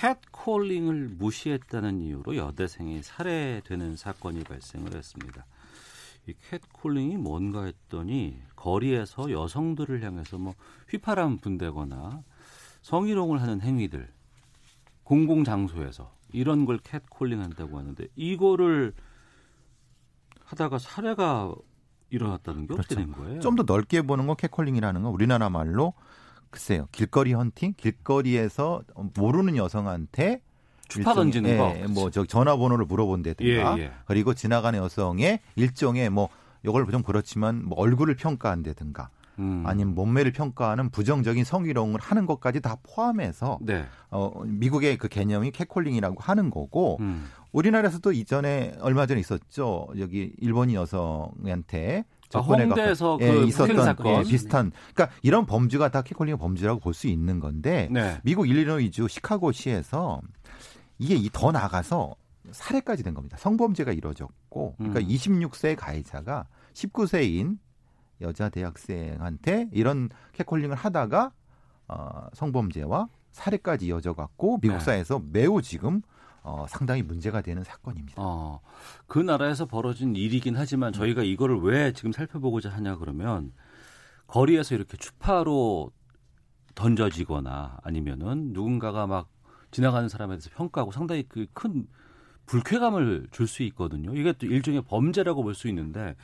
[0.00, 5.44] 캣콜링을 무시했다는 이유로 여대생이 살해되는 사건이 발생을 했습니다.
[6.26, 10.54] 이 캣콜링이 뭔가 했더니 거리에서 여성들을 향해서 뭐
[10.88, 12.22] 휘파람 분대거나
[12.82, 14.08] 성희롱을 하는 행위들
[15.04, 18.94] 공공 장소에서 이런 걸 캣콜링 한다고 하는데 이거를
[20.44, 21.52] 하다가 살해가
[22.10, 23.40] 일어났다는 게 어떻게 된 거예요?
[23.40, 25.94] 좀 더 넓게 보는 건 catcalling이라는 건 우리나라 말로
[26.52, 28.82] 글쎄요 길거리 헌팅, 길거리에서
[29.16, 30.42] 모르는 여성한테
[30.86, 31.80] 추파 던지는 일종의, 거.
[31.80, 33.92] 예, 뭐저 전화번호를 물어본다든가 예, 예.
[34.04, 36.28] 그리고 지나가는 여성의 일종의 뭐
[36.64, 39.64] 이걸 좀 그렇지만 뭐 얼굴을 평가한다든가 음.
[39.66, 43.86] 아니면 몸매를 평가하는 부정적인 성희롱을 하는 것까지 다 포함해서 네.
[44.10, 47.24] 어, 미국의 그 개념이 catcalling이라고 하는 거고 음.
[47.52, 49.88] 우리나라에서도 이전에 얼마 전에 있었죠.
[49.98, 54.06] 여기 일본인 여성한테 아, 접근해 홍대에서 갖고, 그 있었던 사건.
[54.06, 58.18] 예, 비슷한 그러니까 이런 범죄가 다 catcalling 범죄라고 볼 수 있는 건데 네.
[58.22, 60.20] 미국 일리노이주 시카고시에서
[60.98, 62.14] 이게 이더 나가서
[62.50, 63.36] 살해까지 된 겁니다.
[63.38, 65.06] 성범죄가 이루어졌고 그러니까 음.
[65.06, 67.58] 26세 가해자가 19세인
[68.20, 71.32] 여자 대학생한테 이런 catcalling을 하다가
[71.88, 74.80] 어, 성범죄와 살해까지 이어져 갖고 미국 네.
[74.84, 76.02] 사회에서 매우 지금
[76.42, 78.14] 어, 상당히 문제가 되는 사건입니다.
[78.20, 78.60] 어,
[79.06, 83.52] 그 나라에서 벌어진 일이긴 하지만 저희가 이거를 왜 지금 살펴보고자 하냐 그러면
[84.26, 85.92] 거리에서 이렇게 추파로
[86.74, 89.28] 던져지거나 아니면은 누군가가 막
[89.70, 91.86] 지나가는 사람에 대해서 평가하고 상당히 그 큰
[92.46, 94.14] 불쾌감을 줄 수 있거든요.
[94.14, 96.14] 이게 또 일종의 범죄라고 볼 수 있는데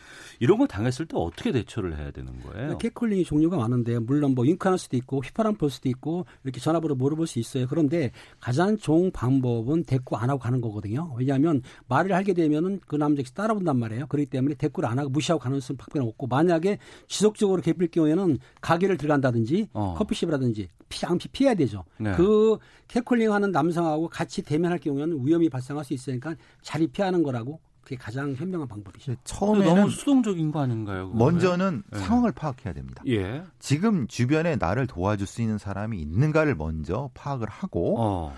[0.41, 2.79] 이런 걸 당했을 때 어떻게 대처를 해야 되는 거예요?
[2.79, 7.27] catcalling이 종류가 많은데 물론 뭐 윙크할 수도 있고 휘파람 불 수도 있고 이렇게 전화번호 물어볼
[7.27, 7.67] 수 있어요.
[7.69, 11.13] 그런데 가장 좋은 방법은 대꾸 안 하고 가는 거거든요.
[11.19, 14.07] 왜냐하면 말을 하게 되면은 그 남자가 따라온단 말이에요.
[14.07, 16.79] 그렇기 때문에 대꾸를 안 하고 무시하고 가는 수는 밖에 없고 만약에
[17.09, 19.95] 지속적으로 괴롭힐 경우에는 가게를 들어간다든지 어.
[19.99, 21.85] 커피숍이라든지 피, 양피 피해야 되죠.
[21.99, 22.13] 네.
[22.15, 22.57] 그
[22.89, 27.97] catcalling 하는 남성하고 같이 대면할 경우에는 위험이 발생할 수 있 으니까 자리 피하는 거라고 그게
[27.97, 29.07] 가장 현명한 방법이죠.
[29.07, 31.11] 근데 처음에는 너무 수동적인 거 아닌가요?
[31.11, 31.19] 그거는?
[31.19, 31.99] 먼저는 네.
[32.01, 33.03] 상황을 파악해야 됩니다.
[33.07, 33.43] 예.
[33.59, 38.35] 지금 주변에 나를 도와줄 수 있는 사람이 있는가를 먼저 파악을 하고 어.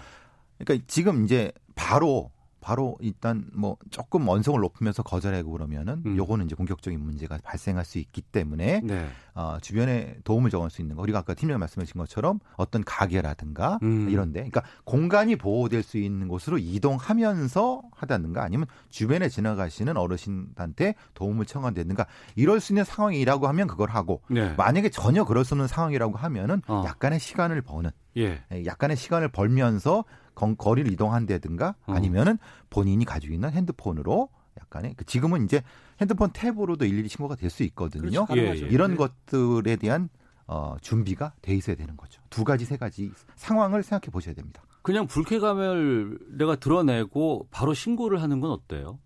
[0.58, 2.30] 그러니까 지금 이제 바로
[2.60, 6.16] 바로 일단 뭐 조금 언성을 높이면서 거절하고 그러면은 음.
[6.16, 9.08] 요거는 이제 공격적인 문제가 발생할 수 있기 때문에 네.
[9.34, 11.02] 어, 주변에 도움을 정할 수 있는 거.
[11.02, 14.08] 우리가 아까 팀장님 말씀하신 것처럼 어떤 가게라든가 음.
[14.10, 22.06] 이런데, 그러니까 공간이 보호될 수 있는 곳으로 이동하면서 하다든가 아니면 주변에 지나가시는 어르신한테 도움을 청한다든가
[22.36, 24.52] 이럴 수 있는 상황이라고 하면 그걸 하고 네.
[24.54, 26.82] 만약에 전혀 그럴 수 없는 상황이라고 하면은 어.
[26.86, 28.42] 약간의 시간을 버는 예.
[28.52, 30.19] 예, 약간의 시간을 벌면서 건-
[30.56, 31.92] 거리를 이동한다든가 어.
[31.92, 32.38] 아니면은
[32.70, 34.28] 본인이 가지고 있는 핸드폰으로
[34.60, 35.62] 약간의 그 지금은 이제
[36.00, 38.26] 핸드폰 탭으로도 일일이 신고가 될 수 있거든요.
[38.26, 38.36] 그렇죠.
[38.36, 38.68] 예, 예.
[38.68, 38.96] 이런 네.
[38.96, 40.08] 것들에 대한
[40.46, 42.20] 어, 준비가 돼 있어야 되는 거죠.
[42.30, 44.62] 두 가지 세 가지 상황을 생각해 보셔야 됩니다.
[44.82, 48.98] 그냥 불쾌감을 내가 드러내고 바로 신고를 하는 건 어때요?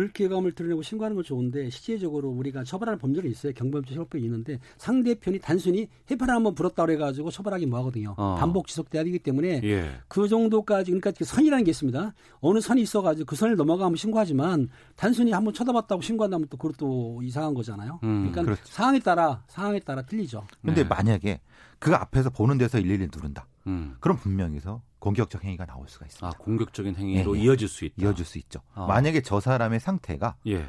[0.00, 3.52] 불쾌감을 드러내고 신고하는 건 좋은데 실제적으로 우리가 처벌하는 범죄가 있어요.
[3.52, 8.14] 경범죄 처벌법이 있는데 상대편이 단순히 해파를 한번 불었다 그래 가지고 처벌하기 뭐하거든요.
[8.16, 8.36] 어.
[8.38, 9.90] 반복 지속돼야 되기 때문에 예.
[10.08, 12.14] 그 정도까지 그러니까 그 선이라는 게 있습니다.
[12.40, 17.52] 어느 선이 있어 가지고 그 선을 넘어가면 신고하지만 단순히 한번 쳐다봤다고 신고한다면 또 그것도 이상한
[17.52, 18.00] 거잖아요.
[18.02, 18.62] 음, 그러니까 그렇죠.
[18.64, 20.46] 상황에 따라 상황에 따라 틀리죠.
[20.64, 20.88] 근데 네.
[20.88, 21.40] 만약에
[21.80, 23.46] 그 앞에서 보는 데서 일일이 누른다.
[23.66, 23.96] 음.
[24.00, 26.28] 그럼 분명히서 공격적 행위가 나올 수가 있습니다.
[26.28, 27.44] 아, 공격적인 행위로 예, 예.
[27.44, 27.94] 이어질 수 있다.
[27.98, 28.60] 이어질 수 있죠.
[28.74, 28.86] 아.
[28.86, 30.68] 만약에 저 사람의 상태가 예.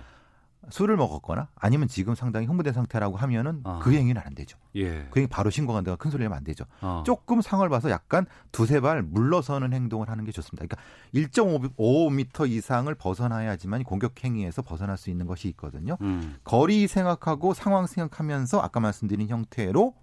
[0.69, 3.79] 술을 먹었거나 아니면 지금 상당히 흥분된 상태라고 하면은 아.
[3.79, 4.57] 그 행위는 안 되죠.
[4.75, 5.07] 예.
[5.11, 6.63] 그 행위 바로 신고한다가 큰 소리 내면 안 되죠.
[6.79, 7.03] 어.
[7.05, 10.65] 조금 상황을 봐서 약간 두세 발 물러서는 행동을 하는 게 좋습니다.
[10.65, 10.77] 그러니까
[11.13, 15.97] 1.5m 이상을 벗어나야지만 공격 행위에서 벗어날 수 있는 것이 있거든요.
[16.01, 16.37] 음.
[16.45, 19.95] 거리 생각하고 상황 생각하면서 아까 말씀드린 형태로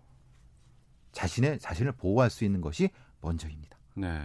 [1.18, 2.90] 자신의 자신을 보호할 수 있는 것이
[3.20, 3.76] 먼저입니다.
[3.94, 4.22] 네.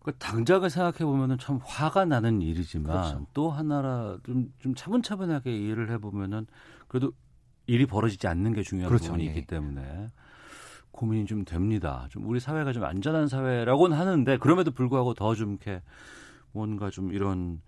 [0.00, 3.26] 그 당장을 생각해 보면은 참 화가 나는 일이지만 그렇죠.
[3.32, 6.46] 또 하나라 좀, 좀 차분차분하게 이해를 해 보면은
[6.88, 7.12] 그래도
[7.66, 9.06] 일이 벌어지지 않는 게 중요한 그렇죠.
[9.06, 9.28] 부분이 예.
[9.28, 10.08] 있기 때문에
[10.90, 12.06] 고민이 좀 됩니다.
[12.10, 15.80] 좀 우리 사회가 좀 안전한 사회라고는 하는데 그럼에도 불구하고 더 좀 이렇게
[16.52, 17.62] 뭔가 좀 이런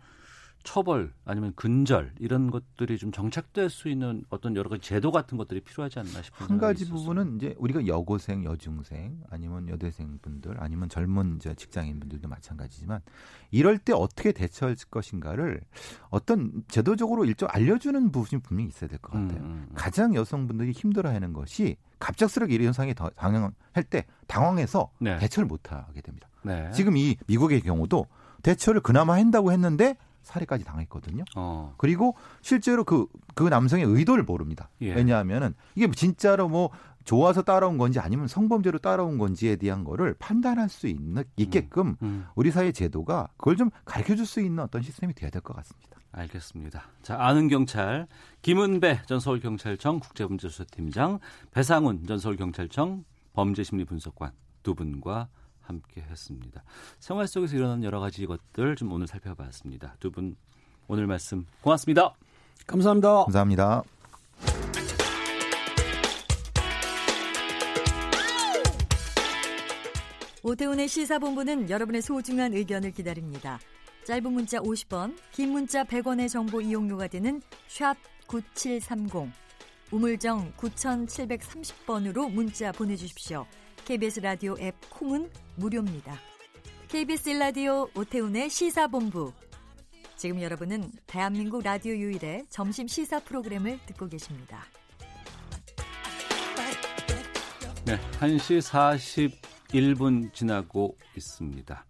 [0.64, 5.60] 처벌 아니면 근절 이런 것들이 좀 정착될 수 있는 어떤 여러 가지 제도 같은 것들이
[5.60, 6.98] 필요하지 않나 싶은 한 가지 있었어요.
[7.00, 13.00] 부분은 이제 우리가 여고생, 여중생, 아니면 여대생 분들, 아니면 젊은 이제 직장인 분들도 마찬가지지만
[13.50, 15.60] 이럴 때 어떻게 대처할 것인가를
[16.10, 19.40] 어떤 제도적으로 일정 알려주는 부분이 분명히 있어야 될 것 같아요.
[19.40, 19.72] 음, 음.
[19.74, 25.18] 가장 여성분들이 힘들어하는 것이 갑작스럽게 이런 현상이 더 당황할 때 당황해서 네.
[25.18, 26.28] 대처를 못하게 됩니다.
[26.42, 26.70] 네.
[26.72, 28.06] 지금 이 미국의 경우도
[28.42, 31.24] 대처를 그나마 한다고 했는데 살해까지 당했거든요.
[31.36, 31.74] 어.
[31.78, 34.68] 그리고 실제로 그, 그 남성의 의도를 모릅니다.
[34.80, 34.94] 예.
[34.94, 36.70] 왜냐하면은 이게 진짜로 뭐
[37.04, 42.26] 좋아서 따라온 건지 아니면 성범죄로 따라온 건지에 대한 거를 판단할 수 있는, 있게끔 음.
[42.36, 45.98] 우리 사회 제도가 그걸 좀 가르쳐 줄 수 있는 어떤 시스템이 돼야 될 것 같습니다.
[46.12, 46.84] 알겠습니다.
[47.02, 48.06] 자, 아는 경찰
[48.42, 51.18] 김은배 전 서울경찰청 국제범죄수사팀장,
[51.50, 54.30] 배상훈 전 서울경찰청 범죄심리분석관
[54.62, 55.28] 두 분과
[55.62, 56.62] 함께 했습니다.
[56.98, 59.96] 생활 속에서 일어나는 여러 가지 것들 좀 오늘 살펴봤습니다.
[60.00, 60.36] 두 분
[60.88, 62.14] 오늘 말씀 고맙습니다.
[62.66, 63.24] 감사합니다.
[63.24, 63.82] 감사합니다.
[70.42, 73.60] 오태훈의 시사본부는 여러분의 소중한 의견을 기다립니다.
[74.04, 77.96] 짧은 문자 50원, 긴 문자 100원의 정보 이용료가 되는 샵
[78.26, 79.30] 9730,
[79.92, 83.46] 우물정 9730번으로 문자 보내주십시오.
[83.84, 86.16] KBS 라디오 앱 콩은 무료입니다.
[86.86, 89.32] KBS 라디오 오태훈의 시사본부.
[90.16, 94.64] 지금 여러분은 대한민국 라디오 유일의 점심 시사 프로그램을 듣고 계십니다.
[97.84, 98.62] 네, 1시
[99.68, 101.84] 41분 지나고 있습니다.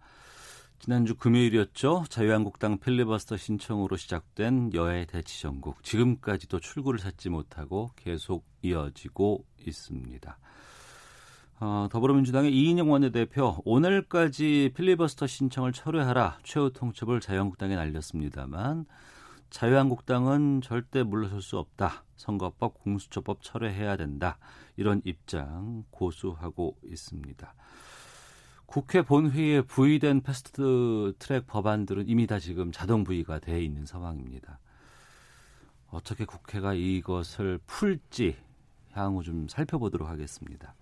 [0.79, 2.05] 지난주 금요일이었죠.
[2.09, 5.83] 자유한국당 필리버스터 신청으로 시작된 여야 대치전국.
[5.83, 10.39] 지금까지도 출구를 찾지 못하고 계속 이어지고 있습니다.
[11.65, 18.85] 어, 더불어민주당의 이인영 원내대표 오늘까지 필리버스터 신청을 철회하라 최후 통첩을 자유한국당에 날렸습니다만
[19.49, 22.03] 자유한국당은 절대 물러설 수 없다.
[22.17, 24.39] 선거법, 공수처법 철회해야 된다.
[24.75, 27.53] 이런 입장 고수하고 있습니다.
[28.65, 34.59] 국회 본회의에 부의된 패스트 트랙 법안들은 이미 다 지금 자동 부의가 돼 있는 상황입니다.
[35.91, 38.35] 어떻게 국회가 이것을 풀지
[38.91, 40.75] 향후 좀 살펴보도록 하겠습니다.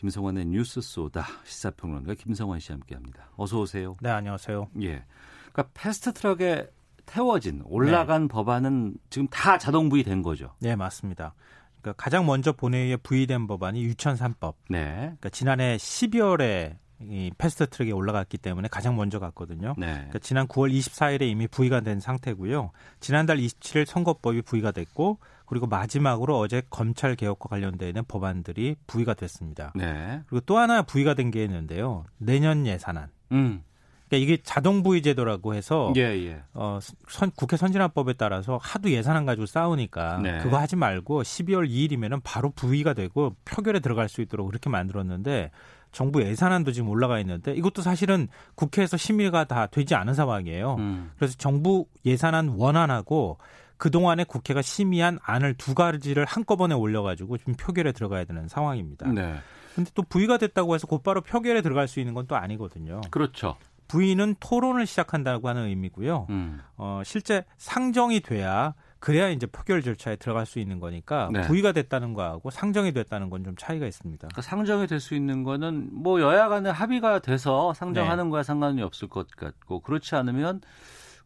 [0.00, 3.28] 김성환의 뉴스 소다 시사평론가 김성환 씨 함께합니다.
[3.36, 3.96] 어서 오세요.
[4.00, 4.68] 네, 안녕하세요.
[4.80, 5.04] 예.
[5.52, 6.70] 그러니까 fast track에
[7.04, 10.54] 태워진 올라간 법안은 지금 다 자동 부의된 거죠.
[10.58, 11.34] 네, 맞습니다.
[11.82, 14.54] 그러니까 가장 먼저 본회의에 부의된 법안이 유치원 3법.
[14.70, 14.94] 네.
[14.94, 19.74] 그러니까 지난해 12월에 이 fast track에 올라갔기 때문에 가장 먼저 갔거든요.
[19.76, 19.92] 네.
[19.92, 22.70] 그러니까 지난 9월 24일에 이미 부의가 된 상태고요.
[23.00, 25.18] 지난달 27일 선거법이 부의가 됐고
[25.50, 29.72] 그리고 마지막으로 어제 검찰 개혁과 관련되는 법안들이 부의가 됐습니다.
[29.74, 30.22] 네.
[30.28, 32.04] 그리고 또 하나 부의가 된 게 있는데요.
[32.18, 33.08] 내년 예산안.
[33.32, 33.62] 음.
[34.08, 36.42] 그러니까 이게 자동 부의 제도라고 해서 예, 예.
[36.54, 36.78] 어,
[37.08, 40.38] 선, 국회 선진화법에 따라서 하도 예산안 가지고 싸우니까 네.
[40.38, 45.50] 그거 하지 말고 12월 2일이면은 바로 부의가 되고 표결에 들어갈 수 있도록 그렇게 만들었는데
[45.92, 48.26] 정부 예산안도 지금 올라가 있는데 이것도 사실은
[48.56, 50.74] 국회에서 심의가 다 되지 않은 상황이에요.
[50.78, 51.10] 음.
[51.16, 53.38] 그래서 정부 예산안 원안하고
[53.80, 59.08] 그동안에 국회가 심의한 안을 두 가지를 한꺼번에 올려가지고 지금 표결에 들어가야 되는 상황입니다.
[59.08, 59.34] 네.
[59.74, 63.00] 근데 또 부의가 됐다고 해서 곧바로 표결에 들어갈 수 있는 건 또 아니거든요.
[63.10, 63.56] 그렇죠.
[63.88, 66.26] 부의는 토론을 시작한다고 하는 의미고요.
[66.30, 66.60] 음.
[66.76, 71.40] 어, 실제 상정이 돼야 그래야 이제 표결 절차에 들어갈 수 있는 거니까 네.
[71.40, 74.28] 부의가 됐다는 거하고 상정이 됐다는 건 좀 차이가 있습니다.
[74.28, 78.30] 그러니까 상정이 될 수 있는 거는 뭐 여야 간에 합의가 돼서 상정하는 네.
[78.30, 80.60] 거야 상관이 없을 것 같고 그렇지 않으면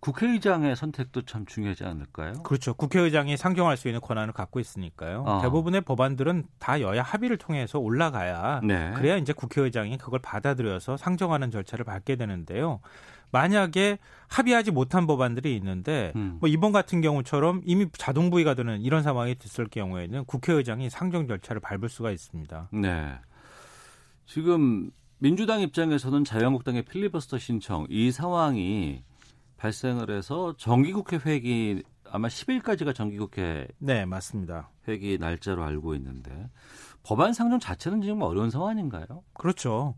[0.05, 2.35] 국회의장의 선택도 참 중요하지 않을까요?
[2.43, 2.75] 그렇죠.
[2.75, 5.25] 국회의장이 상정할 수 있는 권한을 갖고 있으니까요.
[5.27, 5.41] 어.
[5.41, 8.93] 대부분의 법안들은 다 여야 합의를 통해서 올라가야 네.
[8.97, 12.81] 그래야 이제 국회의장이 그걸 받아들여서 상정하는 절차를 밟게 되는데요.
[13.31, 13.99] 만약에
[14.29, 16.37] 합의하지 못한 법안들이 있는데 음.
[16.39, 21.61] 뭐 이번 같은 경우처럼 이미 자동 부의가 되는 이런 상황이 됐을 경우에는 국회의장이 상정 절차를
[21.63, 22.69] 밟을 수가 있습니다.
[22.73, 23.15] 네.
[24.27, 29.03] 지금 민주당 입장에서는 자유한국당의 필리버스터 신청 이 상황이
[29.65, 34.69] 발생을 해서 정기국회 회기 아마 10일까지가 정기국회 네, 맞습니다.
[34.87, 36.51] 회기 날짜로 알고 있는데
[37.03, 39.23] 법안 상정 자체는 지금 어려운 상황인가요?
[39.33, 39.95] 그렇죠.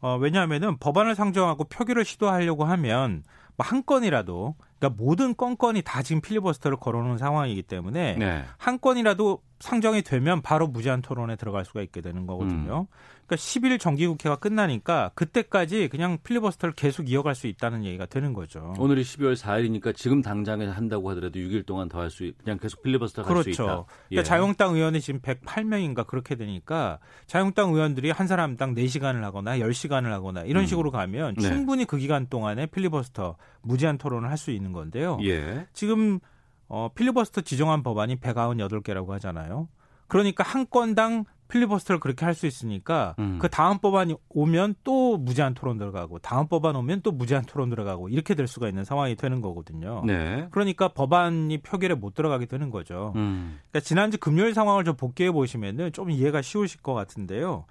[0.00, 3.22] 어, 왜냐하면은 법안을 상정하고 표결을 시도하려고 하면
[3.56, 8.44] 뭐한 건이라도 그러니까 모든 건건이 다 지금 필리버스터를 걸어놓은 상황이기 때문에 네.
[8.56, 12.86] 한 건이라도 상정이 되면 바로 무제한 토론에 들어갈 수가 있게 되는 거거든요.
[12.90, 12.94] 음.
[13.30, 18.74] 그러니까 10일 정기국회가 끝나니까 그때까지 그냥 필리버스터를 계속 이어갈 수 있다는 얘기가 되는 거죠.
[18.78, 22.82] 오늘이 12월 4일이니까 지금 당장에 한다고 하더라도 6일 동안 더 할 수 있, 그냥 계속
[22.82, 23.50] 필리버스터 그렇죠.
[23.50, 23.62] 있다.
[23.64, 24.22] 그러니까 예.
[24.24, 30.64] 자유한국당 의원이 지금 108명인가 그렇게 되니까 자유한국당 의원들이 한 사람당 4시간을 하거나 10시간을 하거나 이런
[30.64, 30.66] 음.
[30.66, 31.42] 식으로 가면 네.
[31.42, 35.18] 충분히 그 기간 동안에 필리버스터 무제한 토론을 할 수 있는 건데요.
[35.22, 35.66] 예.
[35.74, 36.18] 지금
[36.66, 39.68] 어, 필리버스터 지정한 법안이 198개라고 하잖아요.
[40.08, 43.38] 그러니까 한 건당 필리버스터를 그렇게 할 수 있으니까 음.
[43.38, 48.08] 그 다음 법안이 오면 또 무제한 토론 들어가고 다음 법안 오면 또 무제한 토론 들어가고
[48.08, 50.02] 이렇게 될 수가 있는 상황이 되는 거거든요.
[50.06, 50.48] 네.
[50.52, 53.12] 그러니까 법안이 표결에 못 들어가게 되는 거죠.
[53.16, 53.58] 음.
[53.68, 57.66] 그러니까 지난주 금요일 상황을 좀 복귀해 보시면은 좀 이해가 쉬우실 것 같은데요.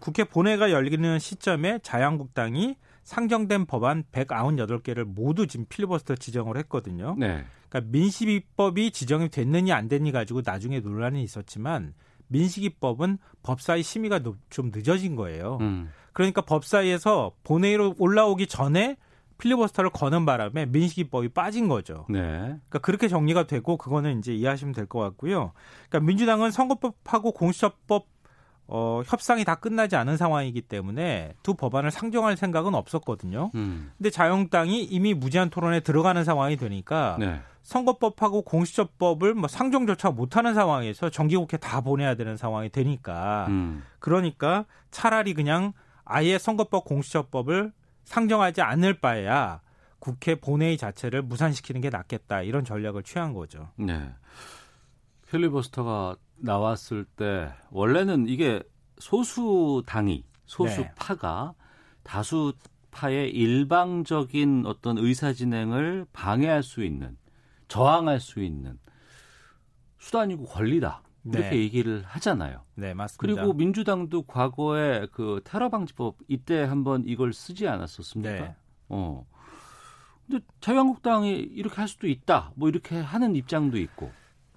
[0.00, 7.14] 국회 본회가 열리는 시점에 자유한국당이 상정된 법안 198개를 모두 지금 필리버스터 지정을 했거든요.
[7.18, 7.44] 네.
[7.68, 11.94] 그러니까 민식이법이 지정이 됐느냐 안 됐느냐 가지고 나중에 논란이 있었지만
[12.28, 15.58] 민식이법은 법사위 심의가 노- 좀 늦어진 거예요.
[15.60, 15.90] 음.
[16.12, 18.96] 그러니까 법사위에서 본회의로 올라오기 전에
[19.38, 22.06] 필리버스터를 거는 바람에 민식이법이 빠진 거죠.
[22.08, 22.20] 네.
[22.20, 25.52] 그러니까 그렇게 정리가 되고 그거는 이제 이해하시면 될 것 같고요.
[25.88, 28.06] 그러니까 민주당은 선거법하고 공수처법
[28.70, 33.50] 어, 협상이 다 끝나지 않은 상황이기 때문에 두 법안을 상정할 생각은 없었거든요.
[33.54, 33.90] 음.
[33.96, 37.40] 근데 자유한국당이 이미 무제한 토론에 들어가는 상황이 되니까 네.
[37.62, 43.82] 선거법하고 공수처법을 뭐 상정조차 못하는 상황에서 정기국회 다 보내야 되는 상황이 되니까 음.
[44.00, 45.72] 그러니까 차라리 그냥
[46.04, 47.72] 아예 선거법 공수처법을
[48.04, 49.60] 상정하지 않을 바에야
[49.98, 53.68] 국회 본회의 자체를 무산시키는 게 낫겠다 이런 전략을 취한 거죠.
[53.76, 54.10] 네.
[55.30, 58.62] 필리버스터가 나왔을 때 원래는 이게
[58.98, 60.92] 소수 당이 소수 네.
[60.96, 61.54] 파가
[62.02, 62.54] 다수
[62.90, 67.16] 파의 일방적인 어떤 의사 진행을 방해할 수 있는
[67.68, 68.78] 저항할 수 있는
[69.98, 71.02] 수단이고 권리다.
[71.24, 71.56] 이렇게 네.
[71.58, 72.64] 얘기를 하잖아요.
[72.74, 73.20] 네, 맞습니다.
[73.20, 78.32] 그리고 민주당도 과거에 그 테러 방지법 이때 한번 이걸 쓰지 않았었습니까?
[78.32, 78.56] 네.
[78.88, 79.26] 어.
[80.26, 82.52] 근데 자유한국당이 이렇게 할 수도 있다.
[82.54, 84.10] 뭐 이렇게 하는 입장도 있고.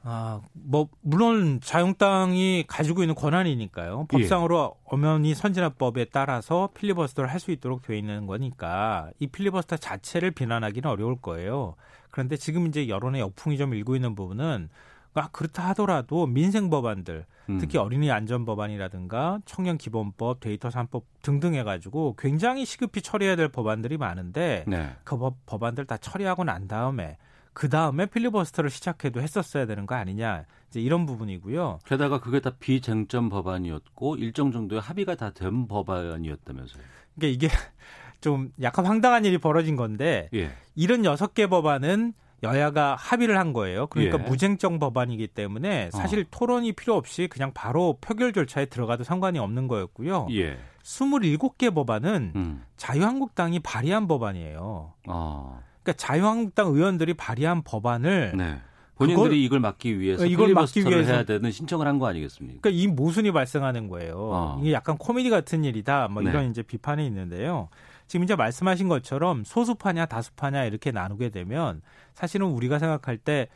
[0.03, 4.07] 아, 뭐 물론 자유한국당이 가지고 있는 권한이니까요.
[4.13, 4.17] 예.
[4.17, 10.89] 법상으로 엄연히 선진화법에 따라서 필리버스터를 할 수 있도록 되어 있는 거니까 이 필리버스터 자체를 비난하기는
[10.89, 11.75] 어려울 거예요.
[12.11, 14.69] 그런데 지금 이제 여론의 역풍이 좀 일고 있는 부분은
[15.13, 17.57] 아, 그렇다 하더라도 민생 법안들, 음.
[17.57, 23.97] 특히 어린이 안전 법안이라든가 청년 기본법, 데이터 3법 등등 해가지고 굉장히 시급히 처리해야 될 법안들이
[23.97, 24.89] 많은데 네.
[25.03, 27.17] 그 법, 법안들 다 처리하고 난 다음에
[27.53, 31.79] 그 다음에 필리버스터를 시작해도 했었어야 되는 거 아니냐 이제 이런 부분이고요.
[31.85, 36.83] 게다가 그게 다 비쟁점 법안이었고 일정 정도의 합의가 다 된 법안이었다면서요.
[37.15, 37.47] 그러니까 이게
[38.21, 40.51] 좀 약간 황당한 일이 벌어진 건데 예.
[40.77, 43.87] 76개 법안은 여야가 합의를 한 거예요.
[43.87, 44.23] 그러니까 예.
[44.27, 46.23] 무쟁점 법안이기 때문에 사실 어.
[46.31, 50.27] 토론이 필요 없이 그냥 바로 표결 절차에 들어가도 상관이 없는 거였고요.
[50.31, 50.57] 예.
[50.83, 52.63] 27개 법안은 음.
[52.77, 54.93] 자유한국당이 발의한 법안이에요.
[55.07, 55.63] 어.
[55.83, 58.59] 그러니까 자유한국당 의원들이 발의한 법안을 네.
[58.95, 62.59] 본인들이 이걸 막기 위해서 이걸 막기 위해서- 해야 되는 신청을 한 거 아니겠습니까?
[62.61, 64.15] 그러니까 이 모순이 발생하는 거예요.
[64.17, 64.59] 어.
[64.61, 66.07] 이게 약간 코미디 같은 일이다.
[66.09, 66.29] 뭐 네.
[66.29, 67.69] 이런 이제 비판이 있는데요.
[68.07, 71.81] 지금 이제 말씀하신 것처럼 소수파냐 다수파냐 이렇게 나누게 되면
[72.13, 73.47] 사실은 우리가 생각할 때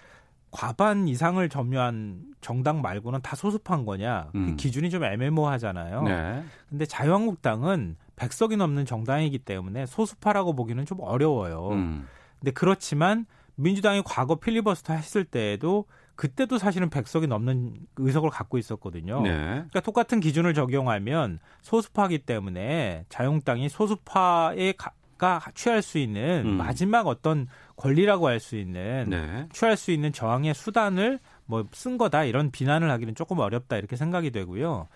[0.49, 4.55] 과반 이상을 점유한 정당 말고는 다 소수파인 거냐 그 음.
[4.55, 6.03] 기준이 좀 애매모호하잖아요.
[6.03, 6.43] 네.
[6.69, 11.69] 근데 자유한국당은 100석이 넘는 정당이기 때문에 소수파라고 보기는 좀 어려워요.
[11.69, 12.07] 음.
[12.39, 15.85] 근데 그렇지만 민주당이 과거 필리버스터 했을 때에도
[16.15, 19.21] 그때도 사실은 100석이 넘는 의석을 갖고 있었거든요.
[19.21, 19.31] 네.
[19.31, 26.51] 그러니까 똑같은 기준을 적용하면 소수파이기 때문에 자유한국당이 소수파에 가, 가 취할 수 있는 음.
[26.57, 29.47] 마지막 어떤 권리라고 할 수 있는 네.
[29.51, 34.31] 취할 수 있는 저항의 수단을 뭐 쓴 거다 이런 비난을 하기는 조금 어렵다 이렇게 생각이
[34.31, 34.87] 되고요.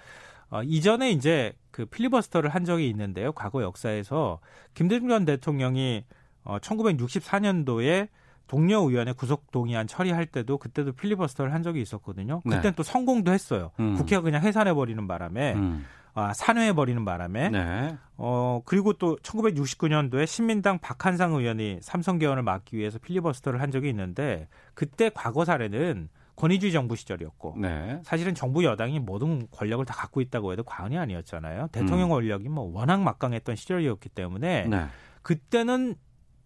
[0.49, 3.31] 어, 이전에 이제 그 필리버스터를 한 적이 있는데요.
[3.31, 4.39] 과거 역사에서
[4.73, 6.05] 김대중 전 대통령이
[6.43, 8.09] 어, 1964년도에
[8.47, 12.41] 동료 의원의 구속 동의안 처리할 때도 그때도 필리버스터를 한 적이 있었거든요.
[12.45, 12.55] 네.
[12.55, 13.71] 그때는 또 성공도 했어요.
[13.79, 13.93] 음.
[13.95, 15.85] 국회가 그냥 해산해 버리는 바람에 음.
[16.15, 17.97] 아, 산회해 버리는 바람에 네.
[18.17, 24.47] 어 그리고 또 1969년도에 신민당 박한상 의원이 삼성 개헌을 막기 위해서 필리버스터를 한 적이 있는데
[24.73, 26.09] 그때 과거 사례는
[26.39, 27.99] 권위주의 정부 시절이었고 네.
[28.03, 31.67] 사실은 정부 여당이 모든 권력을 다 갖고 있다고 해도 과언이 아니었잖아요.
[31.73, 32.09] 대통령 음.
[32.09, 34.85] 권력이 뭐 워낙 막강했던 시절이었기 때문에 네.
[35.21, 35.95] 그때는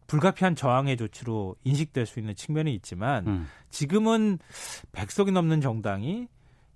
[0.07, 3.47] 불가피한 저항의 조치로 인식될 수 있는 측면이 있지만 음.
[3.69, 4.39] 지금은
[4.93, 6.27] 100석이 넘는 정당이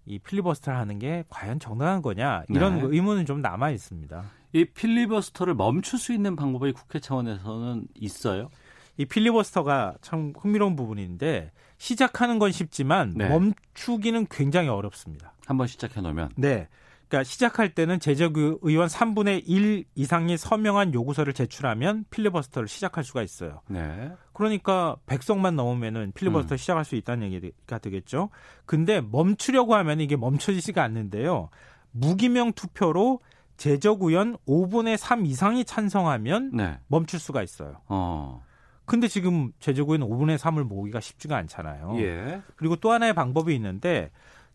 [0.06, 2.86] 이 필리버스터를 하는 게 과연 정당한 거냐 이런 네.
[2.86, 4.24] 의문은 좀 남아 있습니다.
[4.54, 8.50] 이 필리버스터를 멈출 수 있는 방법이 국회 차원에서는 있어요?
[8.98, 13.30] 이 필리버스터가 참 흥미로운 부분인데 시작하는 건 쉽지만 네.
[13.30, 15.34] 멈추기는 굉장히 어렵습니다.
[15.46, 16.68] 한번 시작해 놓으면 네.
[17.08, 23.62] 그러니까 시작할 때는 제적 의원 3분의 1 이상이 서명한 요구서를 제출하면 필리버스터를 시작할 수가 있어요.
[23.70, 24.12] 네.
[24.34, 26.58] 그러니까 100석만 넘으면은 필리버스터 음.
[26.58, 28.30] 시작할 수 있다는 얘기가 되겠죠.
[28.66, 31.50] 근데 멈추려고 하면 이게 멈춰지지가 않는데요.
[31.92, 33.22] 무기명 투표로
[33.56, 36.78] 제적 의원 5분의 3 이상이 찬성하면 네.
[36.88, 37.82] 멈출 수가 있어요.
[37.88, 38.44] 어.
[38.88, 41.96] 근데 지금 의원 5분의 3을 모으기가 쉽지가 않잖아요.
[41.98, 42.42] 예.
[42.56, 44.12] 그리고 또 하나의 방법이 있는데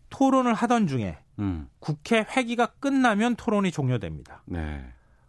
[0.09, 1.67] 토론을 하던 중에 음.
[1.79, 4.41] 국회 회기가 끝나면 토론이 종료됩니다.
[4.45, 4.83] 네.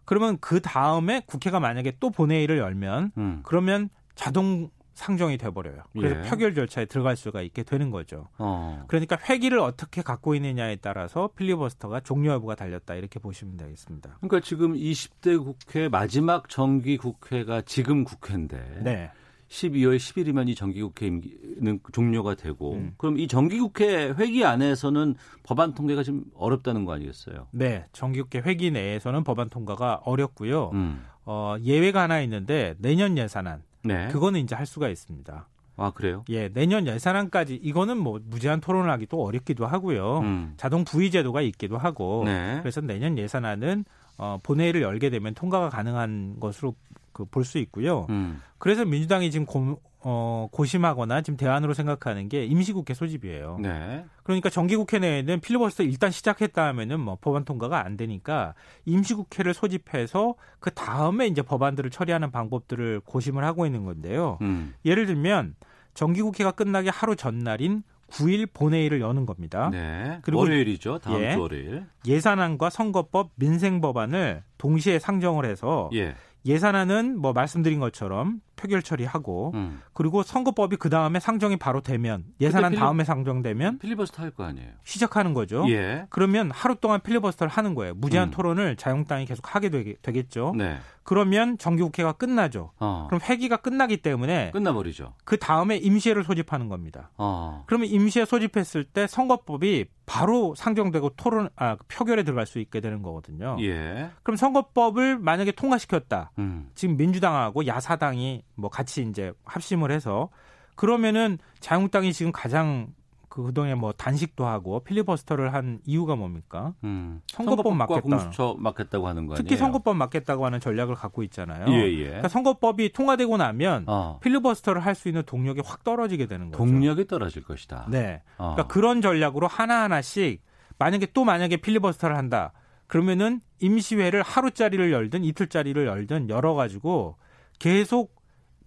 [0.05, 3.41] 그러면 그 다음에 국회가 만약에 또 본회의를 열면 음.
[3.43, 5.83] 그러면 자동 상정이 돼버려요.
[5.93, 6.29] 그래서 예.
[6.29, 8.29] 표결 절차에 들어갈 수가 있게 되는 거죠.
[8.37, 8.85] 어.
[8.87, 14.17] 그러니까 회기를 어떻게 갖고 있느냐에 따라서 필리버스터가 종료 여부가 달렸다 이렇게 보시면 되겠습니다.
[14.21, 19.11] 그러니까 지금 20대 국회 마지막 정기 국회가 지금 국회인데 네.
[19.49, 22.93] 12월 10일이면 이 정기국회 임기는 종료가 되고 음.
[22.97, 27.47] 그럼 이 정기국회 회기 안에서는 법안 통과가 좀 어렵다는 거 아니겠어요?
[27.51, 30.71] 네, 정기국회 회기 내에서는 법안 통과가 어렵고요.
[30.73, 31.03] 음.
[31.25, 34.07] 어, 예외가 하나 있는데 내년 예산안 네.
[34.09, 35.47] 그거는 이제 할 수가 있습니다.
[35.77, 36.23] 아 그래요?
[36.29, 40.19] 예, 내년 예산안까지 이거는 뭐 무제한 토론을 하기도 어렵기도 하고요.
[40.19, 40.53] 음.
[40.57, 42.59] 자동 부의 제도가 있기도 하고 네.
[42.61, 43.83] 그래서 내년 예산안은
[44.17, 46.75] 어, 본회의를 열게 되면 통과가 가능한 것으로
[47.11, 48.05] 그 볼 수 있고요.
[48.09, 48.41] 음.
[48.57, 53.57] 그래서 민주당이 지금 고, 어, 고심하거나 지금 대안으로 생각하는 게 임시국회 소집이에요.
[53.59, 54.05] 네.
[54.21, 58.53] 그러니까 정기국회 내에는 필리버스터 일단 시작했다 하면은 뭐 법안 통과가 안 되니까
[58.85, 64.37] 임시국회를 소집해서 그 다음에 이제 법안들을 처리하는 방법들을 고심을 하고 있는 건데요.
[64.41, 64.75] 음.
[64.85, 65.55] 예를 들면
[65.95, 67.81] 정기국회가 끝나기 하루 전날인
[68.11, 69.69] 9일 본회의를 여는 겁니다.
[69.71, 70.19] 네.
[70.21, 70.99] 그리고- 월요일이죠.
[70.99, 71.33] 다음 예.
[71.33, 71.85] 주 월요일.
[72.05, 76.13] 예산안과 선거법, 민생 법안을 동시에 상정을 해서 예.
[76.45, 79.81] 예산안은 뭐 말씀드린 것처럼 표결 처리하고 음.
[79.93, 84.69] 그리고 선거법이 그 다음에 상정이 바로 되면 예산안 필리- 다음에 상정되면 필리버스터 할 거 아니에요.
[84.83, 85.63] 시작하는 거죠.
[85.69, 86.07] 예.
[86.09, 87.93] 그러면 하루 동안 필리버스터를 하는 거예요.
[87.95, 88.31] 무제한 음.
[88.31, 89.69] 토론을 자유한국당이 계속 하게
[90.01, 90.53] 되겠죠.
[90.57, 90.77] 네.
[91.05, 92.71] 그러면 정기국회가 끝나죠.
[92.79, 93.05] 어.
[93.07, 95.13] 그럼 회기가 끝나기 때문에 끝나버리죠.
[95.23, 97.11] 그 다음에 임시회를 소집하는 겁니다.
[97.17, 97.63] 어.
[97.67, 103.55] 그러면 임시회 소집했을 때 선거법이 바로 상정되고 토론 아 표결에 들어갈 수 있게 되는 거거든요.
[103.61, 104.09] 예.
[104.23, 106.31] 그럼 선거법을 만약에 통과시켰다.
[106.39, 106.71] 음.
[106.73, 110.29] 지금 민주당하고 야사당이 뭐 같이 이제 합심을 해서
[110.75, 112.87] 그러면은 자유한국당이 지금 가장
[113.35, 116.73] 그 그동안에 뭐 단식도 하고 필리버스터를 한 이유가 뭡니까?
[116.85, 117.21] 음.
[117.27, 117.99] 선거법 막겠다.
[117.99, 119.43] 공수처 막겠다고 하는 거 아니에요?
[119.43, 121.65] 특히 선거법 막겠다고 하는 전략을 갖고 있잖아요.
[121.67, 122.05] 예, 예.
[122.05, 124.19] 그러니까 선거법이 통과되고 나면 어.
[124.23, 126.57] 필리버스터를 할 수 있는 동력이 확 떨어지게 되는 거죠.
[126.63, 127.87] 동력이 떨어질 것이다.
[127.89, 128.21] 네.
[128.37, 128.53] 어.
[128.53, 130.41] 그러니까 그런 전략으로 하나하나씩
[130.79, 132.53] 만약에 또 만약에 필리버스터를 한다.
[132.87, 137.17] 그러면은 임시회를 하루짜리를 열든 이틀짜리를 열든 열어 가지고
[137.59, 138.15] 계속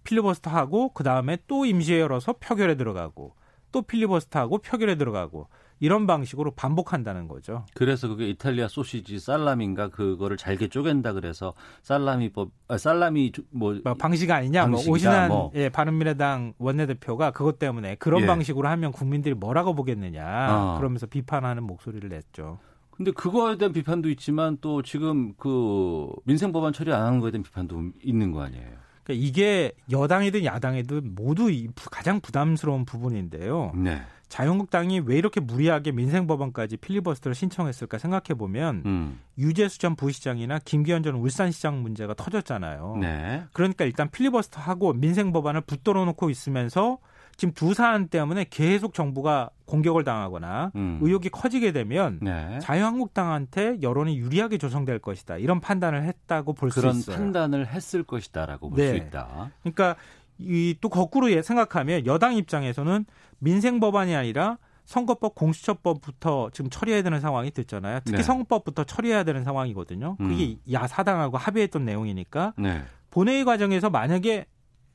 [0.03, 3.33] 필리버스터 하고 그 다음에 또 임시회 열어서 표결에 들어가고
[3.71, 5.47] 또 필리버스터 하고 표결에 들어가고
[5.81, 7.65] 이런 방식으로 반복한다는 거죠.
[7.73, 11.53] 그래서 그게 이탈리아 소시지 살라미인가 그거를 잘게 쪼갠다 그래서
[11.83, 15.51] 살라미법 아, 살라미 조- 뭐뭐 방식 아니냐 뭐 방식이다, 오신한 뭐.
[15.55, 18.25] 예, 바른미래당 원내대표가 그것 때문에 그런 예.
[18.25, 20.77] 방식으로 하면 국민들이 뭐라고 보겠느냐 어.
[20.77, 22.59] 그러면서 비판하는 목소리를 냈죠.
[22.91, 27.43] 근데 그거에 대한 비판도 있지만 또 지금 그 민생 법안 처리 안 하는 거에 대한
[27.43, 28.78] 비판도 있는 거 아니에요.
[29.09, 31.51] 그러니까 이게 여당이든 야당이든 모두
[31.91, 33.71] 가장 부담스러운 부분인데요.
[33.75, 34.01] 네.
[34.27, 39.19] 자유한국당이 왜 이렇게 무리하게 민생 법안까지 필리버스터를 신청했을까 생각해 보면 음.
[39.39, 42.97] 유재수 전 부시장이나 김기현 전 울산시장 문제가 터졌잖아요.
[43.01, 43.43] 네.
[43.53, 46.99] 그러니까 일단 필리버스터 하고 민생 법안을 붙들어 놓고 있으면서
[47.39, 50.99] 지금 두 사안 때문에 계속 정부가 공격을 당하거나 음.
[51.01, 52.59] 의혹이 커지게 되면 네.
[52.61, 55.37] 자유한국당한테 여론이 유리하게 조성될 것이다.
[55.37, 57.15] 이런 판단을 했다고 볼수 그런 있어요.
[57.15, 58.97] 판단을 했을 것이다라고 볼수 네.
[58.97, 59.51] 있다.
[59.63, 59.95] 그러니까
[60.37, 63.05] 이 또 거꾸로 예- 생각하면 여당 입장에서는
[63.39, 67.99] 민생 법안이 아니라 선거법 공수처법부터 지금 처리해야 되는 상황이 됐잖아요.
[68.03, 68.23] 특히 네.
[68.23, 70.17] 선거법부터 처리해야 되는 상황이거든요.
[70.17, 72.83] 그게 야사당하고 합의했던 내용이니까 네.
[73.11, 74.45] 본회의 과정에서 만약에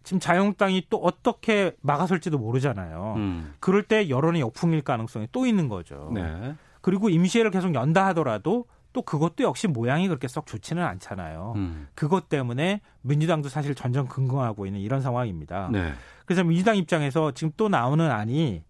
[0.04, 3.14] 지금 자유한국당이 또 어떻게 막아설지도 모르잖아요.
[3.16, 3.54] 음.
[3.58, 6.10] 그럴 때 여론의 역풍일 가능성이 또 있는 거죠.
[6.14, 6.54] 네.
[6.80, 11.54] 그리고 임시회를 계속 연다 하더라도 또 그것도 역시 모양이 그렇게 썩 좋지는 않잖아요.
[11.56, 11.88] 음.
[11.96, 15.70] 그것 때문에 민주당도 사실 전전 긍긍하고 있는 이런 상황입니다.
[15.72, 15.92] 네.
[16.26, 18.62] 그래서 민주당 입장에서 지금 또 나오는 안이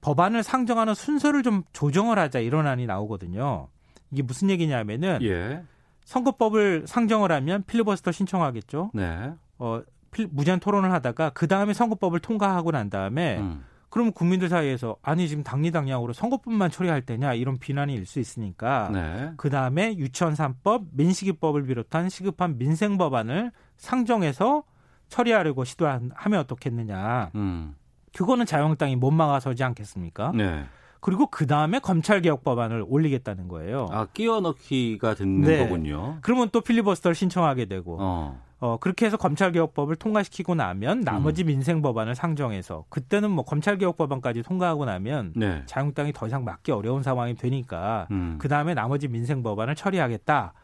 [0.00, 3.68] 법안을 상정하는 순서를 좀 조정을 하자 이런 안이 나오거든요.
[4.12, 5.62] 이게 무슨 얘기냐면은 예.
[6.04, 8.92] 선거법을 상정을 하면 필리버스터 신청하겠죠.
[8.94, 9.32] 네.
[9.58, 9.86] 어, 필-
[10.24, 13.64] 무제한 토론을 하다가 그 다음에 선거법을 통과하고 난 다음에 음.
[13.88, 19.32] 그러면 국민들 사이에서 아니 지금 당리당략으로 선거법만 처리할 때냐 이런 비난이 일 수 있으니까 네.
[19.36, 24.64] 그 다음에 유치원 3법, 민식이법을 비롯한 시급한 민생 법안을 상정해서
[25.08, 27.30] 처리하려고 시도하면 어떻겠느냐.
[27.36, 27.74] 음.
[28.14, 30.32] 그거는 자유한국당이 못 막아서지 않겠습니까?
[30.34, 30.64] 네.
[31.00, 33.88] 그리고 그 다음에 검찰개혁 법안을 올리겠다는 거예요.
[33.90, 35.58] 아 끼워넣기가 되는 네.
[35.58, 36.18] 거군요.
[36.22, 38.40] 그러면 또 필리버스터를 신청하게 되고 어.
[38.58, 41.48] 어, 그렇게 해서 검찰개혁법을 통과시키고 나면 나머지 음.
[41.48, 45.62] 민생법안을 상정해서 그때는 뭐 검찰개혁법안까지 통과하고 나면 네.
[45.66, 48.36] 자유한국당이 더 이상 막기 어려운 상황이 되니까 음.
[48.40, 50.54] 그 다음에 나머지 민생법안을 처리하겠다.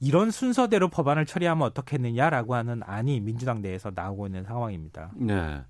[0.00, 5.10] 이런 순서대로 법안을 처리하면 어떻겠느냐라고 하는 안이 민주당 내에서 나오고 있는 상황입니다.
[5.14, 5.60] 네.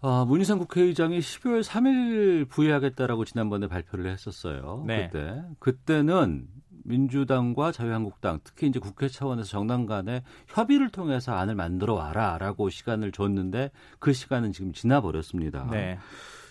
[0.00, 4.84] 아, 문희상 국회의장이 12월 3일 부의하겠다라고 지난번에 발표를 했었어요.
[4.86, 5.10] 네.
[5.10, 6.46] 그때 그때는
[6.84, 13.70] 민주당과 자유한국당 특히 이제 국회 차원에서 정당 간에 협의를 통해서 안을 만들어 와라라고 시간을 줬는데
[13.98, 15.68] 그 시간은 지금 지나 버렸습니다.
[15.70, 15.98] 네.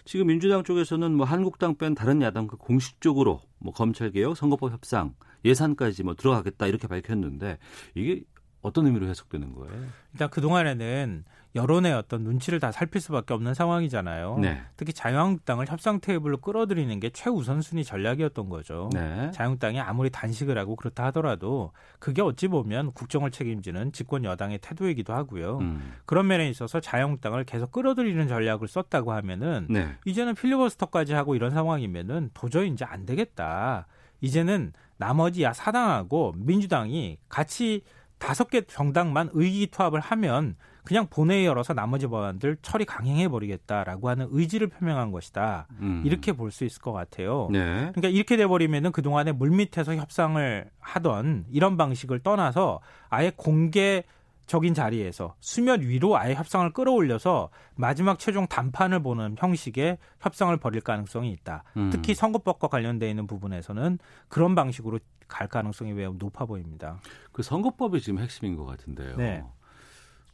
[0.05, 6.03] 지금 민주당 쪽에서는 뭐 한국당 뺀 다른 야당과 공식적으로 뭐 검찰 개혁, 선거법 협상, 예산까지
[6.03, 7.57] 뭐 들어가겠다 이렇게 밝혔는데
[7.95, 8.23] 이게
[8.61, 9.85] 어떤 의미로 해석되는 거예요?
[10.13, 11.25] 일단 그 동안에는
[11.57, 14.37] 여론의 어떤 눈치를 다 살필 수밖에 없는 상황이잖아요.
[14.39, 14.61] 네.
[14.77, 18.89] 특히 자유한국당을 협상 테이블로 끌어들이는 게 최우선순위 전략이었던 거죠.
[18.93, 19.31] 네.
[19.31, 25.57] 자유한국당이 아무리 단식을 하고 그렇다 하더라도 그게 어찌 보면 국정을 책임지는 집권 여당의 태도이기도 하고요.
[25.59, 25.93] 음.
[26.05, 29.95] 그런 면에 있어서 자유한국당을 계속 끌어들이는 전략을 썼다고 하면은 네.
[30.05, 33.87] 이제는 필리버스터까지 하고 이런 상황이면은 도저히 이제 안 되겠다.
[34.21, 37.81] 이제는 나머지 야 사당하고 민주당이 같이
[38.17, 40.55] 다섯 개 정당만 의기투합을 하면
[40.87, 45.67] 그냥 본회의 열어서 나머지 법안들 처리 강행해 버리겠다라고 하는 의지를 표명한 것이다.
[45.81, 46.01] 음.
[46.05, 47.49] 이렇게 볼 수 있을 것 같아요.
[47.51, 47.91] 네.
[47.91, 52.79] 그러니까 이렇게 돼 버리면은 그동안에 물밑에서 협상을 하던 이런 방식을 떠나서
[53.09, 54.03] 아예 공개
[54.45, 61.33] 적인 자리에서 수면 위로 아예 협상을 끌어올려서 마지막 최종 담판을 보는 형식의 협상을 벌일 가능성이
[61.33, 61.65] 있다.
[61.75, 61.89] 음.
[61.91, 67.01] 특히 선거법과 관련돼 있는 부분에서는 그런 방식으로 갈 가능성이 매우 높아 보입니다.
[67.33, 69.17] 그 선거법이 지금 핵심인 것 같은데요.
[69.17, 69.43] 네.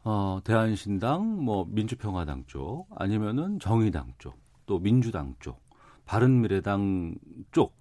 [0.03, 4.35] 어, 대한신당, 뭐 민주평화당 쪽, 아니면은 정의당 쪽,
[4.65, 5.61] 또 민주당 쪽,
[6.05, 7.15] 바른미래당
[7.51, 7.75] 쪽,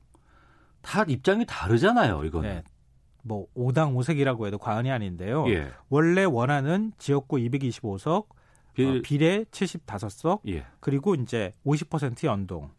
[0.82, 2.24] 다 입장이 다르잖아요.
[2.24, 2.48] 이거는.
[2.48, 2.64] 네.
[3.24, 5.48] 뭐 5당 5색이라고 해도 과언이 아닌데요.
[5.48, 5.70] 예.
[5.88, 8.26] 원래 원하는 지역구 225석,
[8.74, 10.66] 비, 어, 비례 75석, 예.
[10.80, 12.70] 그리고 이제 50% 연동.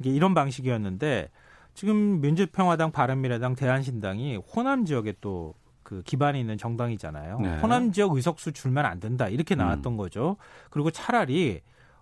[0.00, 1.30] 이게 이런 방식이었는데
[1.74, 5.54] 지금 민주평화당, 바른미래당, 대한신당이 호남 지역에 또
[5.84, 7.38] 그 기반이 있는 정당이잖아요.
[7.38, 7.58] 네.
[7.58, 9.96] 호남 지역 의석수 줄면 안 된다 이렇게 나왔던 음.
[9.96, 10.36] 거죠.
[10.70, 11.60] 그리고 차라리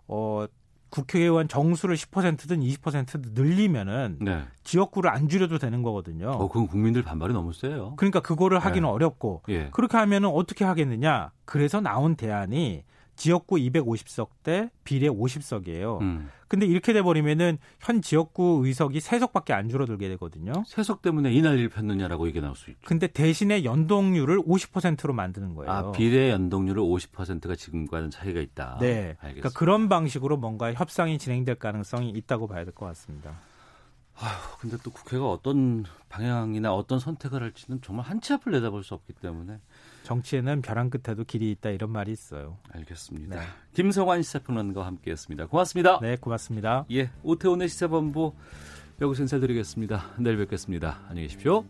[0.08, 0.46] 어
[0.88, 4.42] 국회의원 정수를 10%든 20%든 늘리면은 네.
[4.62, 6.30] 지역구를 안 줄여도 되는 거거든요.
[6.30, 7.94] 어, 그건 국민들 반발이 너무 세요.
[7.96, 8.92] 그러니까 그거를 하기는 네.
[8.92, 9.70] 어렵고 예.
[9.70, 11.32] 그렇게 하면은 어떻게 하겠느냐?
[11.44, 12.84] 그래서 나온 대안이
[13.16, 16.00] 지역구 250석 대 비례 50석이에요.
[16.00, 16.30] 음.
[16.48, 20.52] 근데 이렇게 돼 버리면은 현 지역구 의석이 3석밖에 안 줄어들게 되거든요.
[20.66, 22.80] 세석 때문에 이 난리를 폈느냐라고 얘기 나올 수 있죠.
[22.84, 25.70] 근데 대신에 연동률을 50%로 만드는 거예요.
[25.72, 28.78] 아, 비례 연동률을 50%가 지금과는 차이가 있다.
[28.80, 29.16] 네.
[29.20, 29.20] 알겠습니다.
[29.28, 33.32] 그러니까 그런 방식으로 뭔가 협상이 진행될 가능성이 있다고 봐야 될 것 같습니다.
[34.14, 39.14] 아휴, 근데 또 국회가 어떤 방향이나 어떤 선택을 할지는 정말 한치 앞을 내다볼 수 없기
[39.14, 39.58] 때문에
[40.02, 42.58] 정치에는 벼랑 끝에도 길이 있다 이런 말이 있어요.
[42.72, 43.40] 알겠습니다.
[43.40, 43.46] 네.
[43.74, 45.46] 김성환 시사평론가와 함께했습니다.
[45.46, 45.98] 고맙습니다.
[46.00, 46.84] 네, 고맙습니다.
[46.90, 48.34] 예, 오태훈의 시사본부
[49.00, 50.10] 여기서 인사드리겠습니다.
[50.18, 51.00] 내일 뵙겠습니다.
[51.08, 51.64] 안녕히 계십시오.